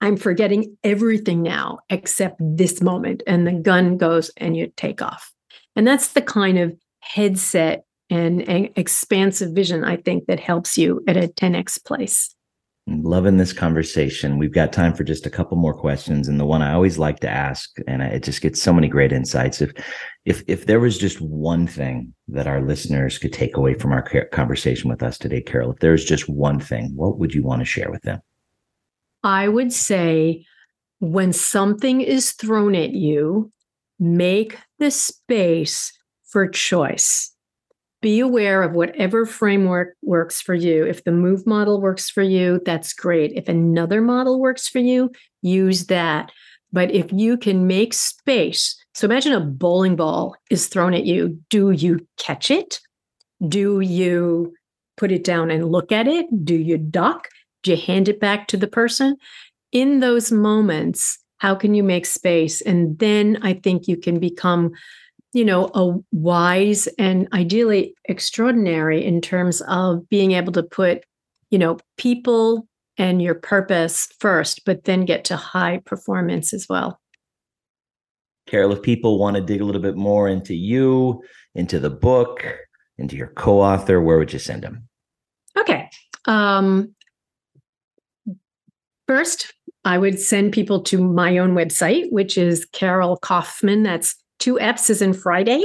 I'm 0.06 0.16
forgetting 0.16 0.78
everything 0.84 1.42
now 1.42 1.80
except 1.90 2.36
this 2.40 2.80
moment. 2.80 3.24
And 3.26 3.44
the 3.44 3.54
gun 3.54 3.96
goes, 3.96 4.30
and 4.36 4.56
you 4.56 4.72
take 4.76 5.02
off. 5.02 5.32
And 5.74 5.84
that's 5.84 6.12
the 6.12 6.22
kind 6.22 6.58
of 6.60 6.76
headset 7.00 7.84
and, 8.08 8.48
and 8.48 8.70
expansive 8.76 9.50
vision 9.52 9.82
I 9.82 9.96
think 9.96 10.26
that 10.26 10.38
helps 10.38 10.78
you 10.78 11.02
at 11.08 11.16
a 11.16 11.26
10x 11.26 11.84
place 11.84 12.32
loving 12.88 13.36
this 13.36 13.52
conversation. 13.52 14.38
We've 14.38 14.52
got 14.52 14.72
time 14.72 14.94
for 14.94 15.02
just 15.02 15.26
a 15.26 15.30
couple 15.30 15.56
more 15.56 15.74
questions, 15.74 16.28
and 16.28 16.38
the 16.38 16.44
one 16.44 16.62
I 16.62 16.72
always 16.72 16.98
like 16.98 17.18
to 17.18 17.28
ask, 17.28 17.76
and 17.88 18.00
it 18.00 18.22
just 18.22 18.40
gets 18.40 18.62
so 18.62 18.72
many 18.72 18.86
great 18.86 19.10
insights. 19.10 19.60
If 19.60 19.72
if 20.24 20.44
if 20.46 20.66
there 20.66 20.78
was 20.78 20.96
just 20.96 21.20
one 21.20 21.66
thing 21.66 22.14
that 22.28 22.46
our 22.46 22.60
listeners 22.60 23.18
could 23.18 23.32
take 23.32 23.56
away 23.56 23.74
from 23.74 23.90
our 23.90 24.04
conversation 24.30 24.88
with 24.88 25.02
us 25.02 25.18
today, 25.18 25.40
Carol, 25.40 25.72
if 25.72 25.80
there's 25.80 26.04
just 26.04 26.28
one 26.28 26.60
thing, 26.60 26.92
what 26.94 27.18
would 27.18 27.34
you 27.34 27.42
want 27.42 27.58
to 27.60 27.64
share 27.64 27.90
with 27.90 28.02
them? 28.02 28.20
I 29.26 29.48
would 29.48 29.72
say 29.72 30.46
when 31.00 31.32
something 31.32 32.00
is 32.00 32.30
thrown 32.30 32.76
at 32.76 32.92
you, 32.92 33.50
make 33.98 34.56
the 34.78 34.92
space 34.92 35.92
for 36.24 36.46
choice 36.46 37.32
be 38.02 38.20
aware 38.20 38.62
of 38.62 38.76
whatever 38.76 39.26
framework 39.26 39.96
works 40.00 40.40
for 40.40 40.54
you. 40.54 40.86
If 40.86 41.02
the 41.02 41.10
move 41.10 41.44
model 41.44 41.80
works 41.80 42.08
for 42.08 42.22
you, 42.22 42.60
that's 42.64 42.92
great. 42.92 43.32
If 43.34 43.48
another 43.48 44.00
model 44.00 44.38
works 44.38 44.68
for 44.68 44.78
you, 44.78 45.10
use 45.42 45.86
that. 45.86 46.30
But 46.72 46.92
if 46.92 47.12
you 47.12 47.36
can 47.36 47.66
make 47.66 47.94
space, 47.94 48.76
so 48.94 49.06
imagine 49.06 49.32
a 49.32 49.40
bowling 49.40 49.96
ball 49.96 50.36
is 50.50 50.68
thrown 50.68 50.94
at 50.94 51.04
you. 51.04 51.40
Do 51.50 51.72
you 51.72 52.06
catch 52.16 52.48
it? 52.48 52.78
Do 53.48 53.80
you 53.80 54.54
put 54.96 55.10
it 55.10 55.24
down 55.24 55.50
and 55.50 55.72
look 55.72 55.90
at 55.90 56.06
it? 56.06 56.26
Do 56.44 56.54
you 56.54 56.78
duck? 56.78 57.26
Do 57.62 57.72
you 57.72 57.76
hand 57.76 58.08
it 58.08 58.20
back 58.20 58.48
to 58.48 58.56
the 58.56 58.68
person? 58.68 59.16
In 59.72 60.00
those 60.00 60.30
moments, 60.30 61.18
how 61.38 61.54
can 61.54 61.74
you 61.74 61.82
make 61.82 62.06
space? 62.06 62.60
And 62.62 62.98
then 62.98 63.38
I 63.42 63.54
think 63.54 63.88
you 63.88 63.96
can 63.96 64.18
become 64.18 64.72
you 65.36 65.44
know, 65.44 65.70
a 65.74 65.92
wise 66.12 66.86
and 66.98 67.28
ideally 67.34 67.94
extraordinary 68.06 69.04
in 69.04 69.20
terms 69.20 69.60
of 69.68 70.08
being 70.08 70.32
able 70.32 70.50
to 70.50 70.62
put, 70.62 71.04
you 71.50 71.58
know, 71.58 71.76
people 71.98 72.66
and 72.96 73.20
your 73.20 73.34
purpose 73.34 74.08
first, 74.18 74.64
but 74.64 74.84
then 74.84 75.04
get 75.04 75.26
to 75.26 75.36
high 75.36 75.82
performance 75.84 76.54
as 76.54 76.66
well. 76.70 76.98
Carol, 78.46 78.72
if 78.72 78.80
people 78.80 79.18
want 79.18 79.36
to 79.36 79.42
dig 79.42 79.60
a 79.60 79.64
little 79.66 79.82
bit 79.82 79.94
more 79.94 80.26
into 80.26 80.54
you, 80.54 81.22
into 81.54 81.78
the 81.78 81.90
book, 81.90 82.42
into 82.96 83.14
your 83.14 83.28
co-author, 83.28 84.00
where 84.00 84.16
would 84.16 84.32
you 84.32 84.38
send 84.38 84.62
them? 84.62 84.88
Okay. 85.58 85.90
Um, 86.24 86.94
first, 89.06 89.54
I 89.84 89.98
would 89.98 90.18
send 90.18 90.52
people 90.52 90.82
to 90.82 90.98
my 90.98 91.38
own 91.38 91.54
website, 91.54 92.10
which 92.10 92.36
is 92.36 92.66
Carol 92.72 93.18
Kauffman. 93.18 93.84
That's 93.84 94.16
two 94.38 94.60
F's 94.60 94.90
is 94.90 95.00
in 95.00 95.14
Friday 95.14 95.64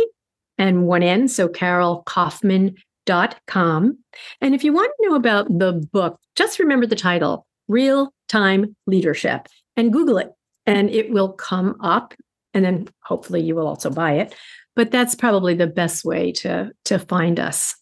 and 0.58 0.86
one 0.86 1.04
N. 1.04 1.28
So 1.28 1.48
carolkauffman.com. 1.48 3.98
And 4.42 4.56
if 4.56 4.64
you 4.64 4.74
want 4.74 4.92
to 5.02 5.10
know 5.10 5.16
about 5.16 5.48
the 5.58 5.74
book, 5.92 6.20
just 6.36 6.60
remember 6.60 6.86
the 6.86 6.96
title 6.96 7.48
Real 7.68 8.14
Time 8.30 8.76
Leadership 8.86 9.48
and 9.76 9.92
Google 9.92 10.20
it, 10.20 10.30
and 10.66 10.90
it 10.90 11.12
will 11.12 11.34
come 11.34 11.76
up. 11.82 12.14
And 12.54 12.64
then 12.64 12.88
hopefully 13.04 13.42
you 13.42 13.56
will 13.56 13.68
also 13.68 13.90
buy 13.90 14.14
it. 14.14 14.34
But 14.76 14.92
that's 14.92 15.16
probably 15.16 15.56
the 15.56 15.68
best 15.68 16.06
way 16.06 16.32
to, 16.34 16.72
to 16.86 17.00
find 17.00 17.40
us. 17.40 17.76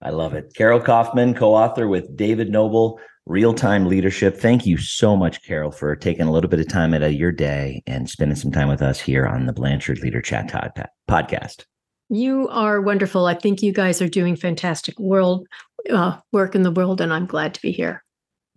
I 0.00 0.10
love 0.10 0.34
it. 0.34 0.54
Carol 0.54 0.80
Kauffman, 0.80 1.34
co 1.34 1.54
author 1.54 1.88
with 1.88 2.16
David 2.16 2.50
Noble, 2.50 3.00
real 3.26 3.54
time 3.54 3.86
leadership. 3.86 4.36
Thank 4.36 4.66
you 4.66 4.76
so 4.76 5.16
much, 5.16 5.42
Carol, 5.42 5.70
for 5.70 5.94
taking 5.96 6.26
a 6.26 6.32
little 6.32 6.50
bit 6.50 6.60
of 6.60 6.68
time 6.68 6.94
out 6.94 7.02
of 7.02 7.12
your 7.12 7.32
day 7.32 7.82
and 7.86 8.08
spending 8.08 8.36
some 8.36 8.50
time 8.50 8.68
with 8.68 8.82
us 8.82 9.00
here 9.00 9.26
on 9.26 9.46
the 9.46 9.52
Blanchard 9.52 10.00
Leader 10.00 10.20
Chat 10.20 10.48
podcast. 11.08 11.64
You 12.08 12.48
are 12.48 12.80
wonderful. 12.80 13.26
I 13.26 13.34
think 13.34 13.62
you 13.62 13.72
guys 13.72 14.02
are 14.02 14.08
doing 14.08 14.36
fantastic 14.36 14.98
world 14.98 15.46
uh, 15.90 16.18
work 16.32 16.54
in 16.54 16.62
the 16.62 16.70
world, 16.70 17.00
and 17.00 17.12
I'm 17.12 17.26
glad 17.26 17.54
to 17.54 17.62
be 17.62 17.72
here. 17.72 18.04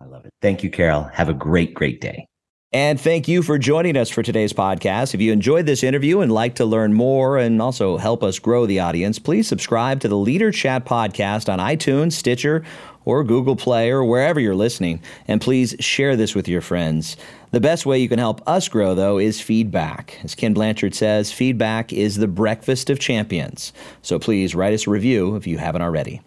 I 0.01 0.05
love 0.05 0.25
it. 0.25 0.33
Thank 0.41 0.63
you, 0.63 0.69
Carol. 0.69 1.03
Have 1.03 1.29
a 1.29 1.33
great, 1.33 1.73
great 1.73 2.01
day. 2.01 2.27
And 2.73 2.99
thank 2.99 3.29
you 3.29 3.41
for 3.41 3.57
joining 3.57 3.95
us 3.95 4.09
for 4.09 4.21
today's 4.21 4.51
podcast. 4.51 5.13
If 5.13 5.21
you 5.21 5.31
enjoyed 5.31 5.65
this 5.65 5.81
interview 5.81 6.19
and 6.19 6.29
like 6.29 6.55
to 6.55 6.65
learn 6.65 6.93
more 6.93 7.37
and 7.37 7.61
also 7.61 7.95
help 7.95 8.21
us 8.21 8.37
grow 8.37 8.65
the 8.65 8.81
audience, 8.81 9.17
please 9.17 9.47
subscribe 9.47 10.01
to 10.01 10.09
the 10.09 10.17
Leader 10.17 10.51
Chat 10.51 10.85
podcast 10.85 11.51
on 11.51 11.59
iTunes, 11.59 12.11
Stitcher, 12.13 12.65
or 13.05 13.23
Google 13.23 13.55
Play 13.55 13.91
or 13.91 14.03
wherever 14.03 14.39
you're 14.39 14.55
listening. 14.55 15.01
And 15.27 15.39
please 15.39 15.75
share 15.79 16.15
this 16.15 16.35
with 16.35 16.47
your 16.47 16.61
friends. 16.61 17.15
The 17.51 17.61
best 17.61 17.85
way 17.85 17.99
you 17.99 18.09
can 18.09 18.19
help 18.19 18.41
us 18.47 18.67
grow, 18.67 18.95
though, 18.95 19.17
is 19.17 19.39
feedback. 19.39 20.19
As 20.23 20.35
Ken 20.35 20.53
Blanchard 20.53 20.93
says, 20.93 21.31
feedback 21.31 21.93
is 21.93 22.17
the 22.17 22.27
breakfast 22.27 22.89
of 22.89 22.99
champions. 22.99 23.71
So 24.01 24.19
please 24.19 24.53
write 24.53 24.73
us 24.73 24.87
a 24.87 24.89
review 24.89 25.37
if 25.37 25.47
you 25.47 25.57
haven't 25.57 25.81
already. 25.81 26.21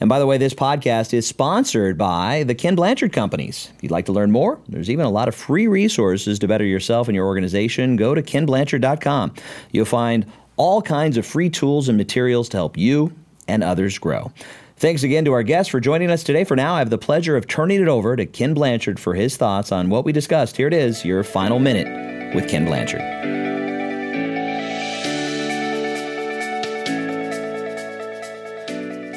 And 0.00 0.10
by 0.10 0.18
the 0.18 0.26
way, 0.26 0.36
this 0.36 0.52
podcast 0.52 1.14
is 1.14 1.26
sponsored 1.26 1.96
by 1.96 2.42
the 2.42 2.54
Ken 2.54 2.74
Blanchard 2.74 3.12
Companies. 3.12 3.70
If 3.76 3.84
you'd 3.84 3.92
like 3.92 4.04
to 4.06 4.12
learn 4.12 4.30
more, 4.30 4.60
there's 4.68 4.90
even 4.90 5.06
a 5.06 5.10
lot 5.10 5.28
of 5.28 5.34
free 5.34 5.68
resources 5.68 6.38
to 6.40 6.48
better 6.48 6.64
yourself 6.64 7.08
and 7.08 7.14
your 7.14 7.26
organization. 7.26 7.96
Go 7.96 8.14
to 8.14 8.22
kenblanchard.com. 8.22 9.34
You'll 9.70 9.86
find 9.86 10.26
all 10.56 10.82
kinds 10.82 11.16
of 11.16 11.24
free 11.24 11.48
tools 11.48 11.88
and 11.88 11.96
materials 11.96 12.48
to 12.50 12.56
help 12.56 12.76
you 12.76 13.12
and 13.48 13.64
others 13.64 13.98
grow. 13.98 14.32
Thanks 14.84 15.02
again 15.02 15.24
to 15.24 15.32
our 15.32 15.42
guests 15.42 15.70
for 15.70 15.80
joining 15.80 16.10
us 16.10 16.22
today. 16.22 16.44
For 16.44 16.56
now, 16.56 16.74
I 16.74 16.80
have 16.80 16.90
the 16.90 16.98
pleasure 16.98 17.38
of 17.38 17.46
turning 17.46 17.80
it 17.80 17.88
over 17.88 18.16
to 18.16 18.26
Ken 18.26 18.52
Blanchard 18.52 19.00
for 19.00 19.14
his 19.14 19.34
thoughts 19.34 19.72
on 19.72 19.88
what 19.88 20.04
we 20.04 20.12
discussed. 20.12 20.58
Here 20.58 20.66
it 20.66 20.74
is, 20.74 21.06
your 21.06 21.24
final 21.24 21.58
minute 21.58 22.34
with 22.34 22.50
Ken 22.50 22.66
Blanchard. 22.66 23.00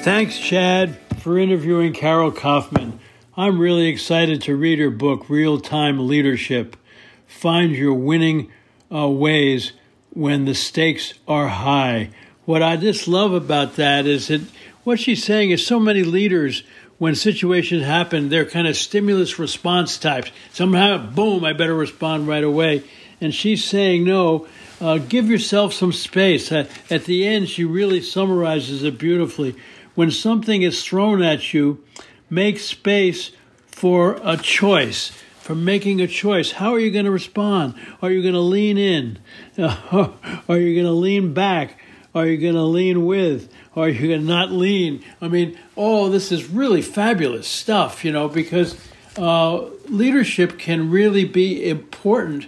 Thanks, 0.06 0.40
Chad, 0.40 0.98
for 1.18 1.38
interviewing 1.38 1.92
Carol 1.92 2.32
Kauffman. 2.32 3.02
I'm 3.36 3.60
really 3.60 3.88
excited 3.88 4.42
to 4.44 4.56
read 4.56 4.80
her 4.80 4.90
book, 4.90 5.30
Real 5.30 5.60
Time 5.60 6.08
Leadership. 6.08 6.78
Find 7.26 7.74
your 7.74 7.94
winning 7.94 8.50
uh, 8.90 9.10
ways 9.10 9.74
when 10.12 10.46
the 10.46 10.56
stakes 10.56 11.16
are 11.28 11.50
high. 11.50 12.12
What 12.46 12.64
I 12.64 12.78
just 12.78 13.10
love 13.10 13.34
about 13.34 13.76
that 13.76 14.06
is 14.06 14.30
that 14.30 14.40
what 14.88 15.02
she's 15.02 15.22
saying 15.22 15.52
is 15.52 15.68
so 15.68 15.82
many 15.82 16.02
leaders, 16.02 16.64
when 16.98 17.14
situations 17.14 17.84
happen, 17.84 18.30
they're 18.30 18.46
kind 18.46 18.66
of 18.66 18.78
stimulus 18.78 19.38
response 19.38 19.98
types. 19.98 20.32
Somehow, 20.54 20.98
boom, 20.98 21.44
I 21.44 21.52
better 21.52 21.74
respond 21.74 22.26
right 22.26 22.44
away. 22.44 22.86
And 23.20 23.36
she's 23.36 23.66
saying, 23.66 24.06
no, 24.06 24.48
uh, 24.80 25.00
give 25.00 25.30
yourself 25.30 25.74
some 25.74 25.92
space. 25.92 26.54
Uh, 26.54 26.70
at 26.90 27.04
the 27.04 27.28
end, 27.28 27.50
she 27.50 27.66
really 27.66 28.00
summarizes 28.00 28.82
it 28.84 28.98
beautifully. 28.98 29.58
When 29.96 30.10
something 30.10 30.62
is 30.62 30.82
thrown 30.86 31.22
at 31.22 31.54
you, 31.54 31.84
make 32.30 32.58
space 32.58 33.32
for 33.68 34.22
a 34.24 34.38
choice, 34.38 35.12
for 35.42 35.54
making 35.54 36.00
a 36.00 36.08
choice. 36.08 36.54
How 36.54 36.72
are 36.74 36.80
you 36.80 36.92
going 36.92 37.04
to 37.04 37.12
respond? 37.12 37.76
Are 38.02 38.10
you 38.10 38.22
going 38.22 38.36
to 38.36 38.40
lean 38.40 38.78
in? 38.78 39.20
are 39.58 40.58
you 40.58 40.82
going 40.82 40.86
to 40.86 40.92
lean 40.92 41.34
back? 41.34 41.78
Are 42.16 42.26
you 42.26 42.38
going 42.38 42.56
to 42.56 42.62
lean 42.62 43.06
with? 43.06 43.54
Are 43.78 43.90
you 43.90 44.08
to 44.08 44.20
not 44.20 44.52
lean? 44.52 45.04
I 45.22 45.28
mean, 45.28 45.56
oh, 45.78 46.10
this 46.10 46.32
is 46.32 46.50
really 46.50 46.82
fabulous 46.82 47.48
stuff, 47.48 48.04
you 48.04 48.12
know, 48.12 48.28
because 48.28 48.76
uh, 49.18 49.66
leadership 49.86 50.58
can 50.58 50.90
really 50.90 51.26
be 51.26 51.70
important 51.70 52.48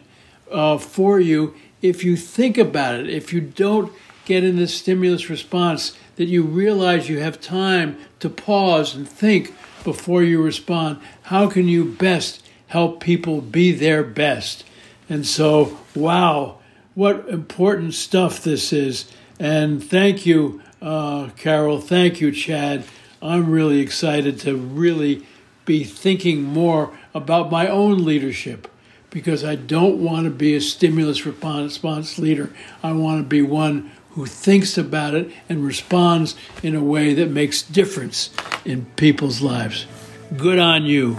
uh, 0.51 0.79
for 0.79 1.19
you 1.19 1.53
if 1.83 2.03
you 2.03 2.17
think 2.17 2.57
about 2.57 2.99
it. 2.99 3.07
If 3.07 3.31
you 3.31 3.41
don't 3.41 3.93
get 4.25 4.43
in 4.43 4.55
this 4.55 4.73
stimulus 4.73 5.29
response, 5.29 5.95
that 6.15 6.25
you 6.25 6.41
realize 6.41 7.09
you 7.09 7.19
have 7.19 7.39
time 7.39 7.97
to 8.19 8.29
pause 8.29 8.95
and 8.95 9.07
think 9.07 9.53
before 9.83 10.23
you 10.23 10.41
respond. 10.41 10.99
How 11.21 11.47
can 11.47 11.67
you 11.67 11.85
best 11.85 12.43
help 12.67 13.01
people 13.01 13.39
be 13.39 13.71
their 13.71 14.03
best? 14.03 14.65
And 15.07 15.27
so, 15.27 15.77
wow, 15.95 16.57
what 16.95 17.29
important 17.29 17.93
stuff 17.93 18.43
this 18.43 18.73
is. 18.73 19.11
And 19.39 19.81
thank 19.81 20.25
you, 20.25 20.61
uh, 20.81 21.29
Carol. 21.35 21.79
Thank 21.79 22.21
you, 22.21 22.31
Chad. 22.31 22.85
I'm 23.21 23.51
really 23.51 23.79
excited 23.79 24.39
to 24.41 24.55
really 24.55 25.25
be 25.65 25.83
thinking 25.83 26.43
more 26.43 26.97
about 27.13 27.51
my 27.51 27.67
own 27.67 28.03
leadership 28.03 28.67
because 29.09 29.43
I 29.43 29.55
don't 29.55 30.01
want 30.01 30.25
to 30.25 30.31
be 30.31 30.55
a 30.55 30.61
stimulus 30.61 31.25
response 31.25 32.19
leader. 32.19 32.51
I 32.81 32.93
want 32.93 33.21
to 33.21 33.27
be 33.27 33.41
one 33.41 33.91
who 34.11 34.25
thinks 34.25 34.77
about 34.77 35.13
it 35.13 35.31
and 35.47 35.63
responds 35.63 36.35
in 36.63 36.75
a 36.75 36.83
way 36.83 37.13
that 37.13 37.29
makes 37.29 37.61
difference 37.61 38.31
in 38.65 38.85
people's 38.95 39.41
lives. 39.41 39.85
Good 40.35 40.59
on 40.59 40.85
you. 40.85 41.17